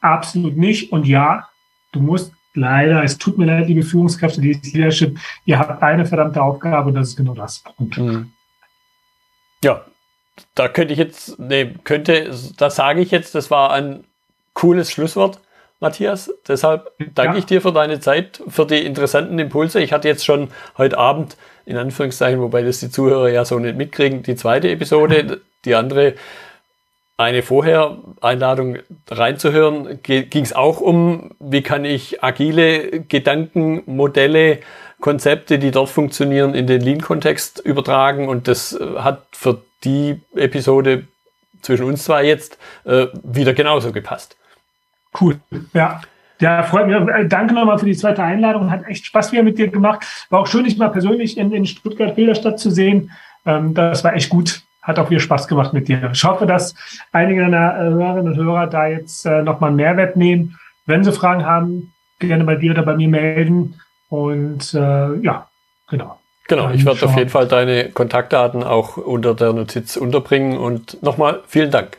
Absolut 0.00 0.56
nicht. 0.56 0.92
Und 0.92 1.06
ja, 1.06 1.48
du 1.92 2.00
musst 2.00 2.32
leider, 2.54 3.02
es 3.02 3.18
tut 3.18 3.38
mir 3.38 3.46
leid, 3.46 3.68
liebe 3.68 3.82
Führungskräfte, 3.82 4.40
die 4.40 4.52
Leadership, 4.52 5.18
ihr 5.44 5.58
habt 5.58 5.82
eine 5.82 6.06
verdammte 6.06 6.42
Aufgabe 6.42 6.88
und 6.88 6.94
das 6.94 7.08
ist 7.08 7.16
genau 7.16 7.34
das. 7.34 7.62
Mhm. 7.78 8.32
Ja, 9.62 9.84
da 10.54 10.68
könnte 10.68 10.92
ich 10.92 10.98
jetzt, 10.98 11.38
nee, 11.38 11.74
könnte, 11.84 12.30
das 12.56 12.76
sage 12.76 13.00
ich 13.00 13.10
jetzt, 13.10 13.34
das 13.34 13.50
war 13.50 13.72
ein 13.72 14.04
cooles 14.54 14.90
Schlusswort. 14.90 15.40
Matthias. 15.80 16.32
Deshalb 16.48 16.90
danke 17.14 17.34
ja. 17.34 17.38
ich 17.38 17.46
dir 17.46 17.60
für 17.60 17.72
deine 17.72 18.00
Zeit, 18.00 18.42
für 18.48 18.66
die 18.66 18.84
interessanten 18.84 19.38
Impulse. 19.38 19.80
Ich 19.80 19.92
hatte 19.92 20.08
jetzt 20.08 20.24
schon 20.24 20.48
heute 20.78 20.98
Abend, 20.98 21.36
in 21.64 21.76
Anführungszeichen, 21.76 22.40
wobei 22.40 22.62
das 22.62 22.80
die 22.80 22.90
Zuhörer 22.90 23.28
ja 23.28 23.44
so 23.44 23.58
nicht 23.58 23.76
mitkriegen, 23.76 24.22
die 24.22 24.36
zweite 24.36 24.70
Episode, 24.70 25.40
die 25.64 25.74
andere, 25.74 26.14
eine 27.18 27.42
vorher 27.42 27.96
Einladung 28.20 28.78
reinzuhören, 29.10 30.00
ging 30.02 30.42
es 30.42 30.52
auch 30.52 30.80
um, 30.80 31.30
wie 31.40 31.62
kann 31.62 31.86
ich 31.86 32.22
agile 32.22 33.00
Gedanken, 33.00 33.82
Modelle, 33.86 34.58
Konzepte, 35.00 35.58
die 35.58 35.70
dort 35.70 35.88
funktionieren, 35.88 36.54
in 36.54 36.66
den 36.66 36.80
Lean-Kontext 36.80 37.60
übertragen. 37.60 38.28
Und 38.28 38.48
das 38.48 38.78
hat 38.96 39.22
für 39.32 39.62
die 39.84 40.20
Episode 40.34 41.06
zwischen 41.62 41.84
uns 41.84 42.04
zwei 42.04 42.24
jetzt 42.24 42.58
äh, 42.84 43.06
wieder 43.22 43.54
genauso 43.54 43.92
gepasst. 43.92 44.36
Cool, 45.20 45.38
ja. 45.72 46.00
Ja, 46.40 46.62
freut 46.64 46.86
mich. 46.86 46.96
Äh, 46.96 47.26
danke 47.26 47.54
nochmal 47.54 47.78
für 47.78 47.86
die 47.86 47.96
zweite 47.96 48.22
Einladung. 48.22 48.70
Hat 48.70 48.86
echt 48.86 49.06
Spaß 49.06 49.32
wieder 49.32 49.42
mit 49.42 49.58
dir 49.58 49.68
gemacht. 49.68 50.04
War 50.28 50.40
auch 50.40 50.46
schön, 50.46 50.64
dich 50.64 50.76
mal 50.76 50.90
persönlich 50.90 51.38
in, 51.38 51.52
in 51.52 51.64
Stuttgart-Bilderstadt 51.64 52.58
zu 52.58 52.70
sehen. 52.70 53.10
Ähm, 53.46 53.74
das 53.74 54.04
war 54.04 54.14
echt 54.14 54.28
gut. 54.28 54.62
Hat 54.82 54.98
auch 54.98 55.10
wieder 55.10 55.20
Spaß 55.20 55.48
gemacht 55.48 55.72
mit 55.72 55.88
dir. 55.88 56.10
Ich 56.12 56.24
hoffe, 56.24 56.46
dass 56.46 56.74
einige 57.10 57.40
deiner 57.40 57.76
äh, 57.76 57.82
Hörerinnen 57.84 58.32
und 58.32 58.36
Hörer 58.36 58.66
da 58.66 58.86
jetzt 58.86 59.24
äh, 59.24 59.42
nochmal 59.42 59.68
einen 59.68 59.76
Mehrwert 59.76 60.16
nehmen. 60.16 60.58
Wenn 60.84 61.02
sie 61.02 61.12
Fragen 61.12 61.44
haben, 61.44 61.92
gerne 62.18 62.44
bei 62.44 62.56
dir 62.56 62.72
oder 62.72 62.82
bei 62.82 62.94
mir 62.94 63.08
melden. 63.08 63.80
Und 64.08 64.74
äh, 64.74 65.14
ja, 65.20 65.48
genau. 65.88 66.18
Genau, 66.48 66.70
ich 66.70 66.84
werde 66.84 67.06
auf 67.06 67.16
jeden 67.16 67.30
Fall 67.30 67.48
deine 67.48 67.90
Kontaktdaten 67.90 68.62
auch 68.62 68.98
unter 68.98 69.34
der 69.34 69.52
Notiz 69.52 69.96
unterbringen 69.96 70.56
und 70.56 71.02
nochmal 71.02 71.42
vielen 71.48 71.72
Dank. 71.72 71.98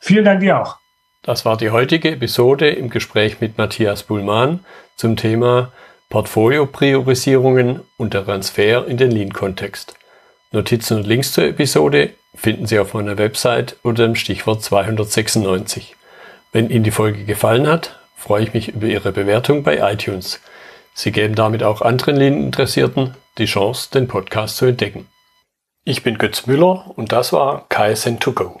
Vielen 0.00 0.24
Dank 0.24 0.40
dir 0.40 0.60
auch. 0.60 0.79
Das 1.22 1.44
war 1.44 1.58
die 1.58 1.70
heutige 1.70 2.12
Episode 2.12 2.70
im 2.70 2.88
Gespräch 2.88 3.42
mit 3.42 3.58
Matthias 3.58 4.04
Bullmann 4.04 4.64
zum 4.96 5.16
Thema 5.16 5.70
Portfolio-Priorisierungen 6.08 7.82
und 7.98 8.14
der 8.14 8.24
Transfer 8.24 8.86
in 8.86 8.96
den 8.96 9.10
Lean-Kontext. 9.10 9.94
Notizen 10.50 10.96
und 10.96 11.06
Links 11.06 11.32
zur 11.32 11.44
Episode 11.44 12.14
finden 12.34 12.66
Sie 12.66 12.78
auf 12.78 12.94
meiner 12.94 13.18
Website 13.18 13.76
unter 13.82 14.04
dem 14.04 14.14
Stichwort 14.14 14.62
296. 14.62 15.94
Wenn 16.52 16.70
Ihnen 16.70 16.84
die 16.84 16.90
Folge 16.90 17.24
gefallen 17.24 17.66
hat, 17.66 18.00
freue 18.16 18.44
ich 18.44 18.54
mich 18.54 18.68
über 18.68 18.86
Ihre 18.86 19.12
Bewertung 19.12 19.62
bei 19.62 19.92
iTunes. 19.92 20.40
Sie 20.94 21.12
geben 21.12 21.34
damit 21.34 21.62
auch 21.62 21.82
anderen 21.82 22.16
Lean-Interessierten 22.16 23.14
die 23.36 23.44
Chance, 23.44 23.90
den 23.92 24.08
Podcast 24.08 24.56
zu 24.56 24.64
entdecken. 24.64 25.06
Ich 25.84 26.02
bin 26.02 26.16
Götz 26.16 26.46
Müller 26.46 26.90
und 26.96 27.12
das 27.12 27.32
war 27.34 27.66
KSN2Go. 27.68 28.60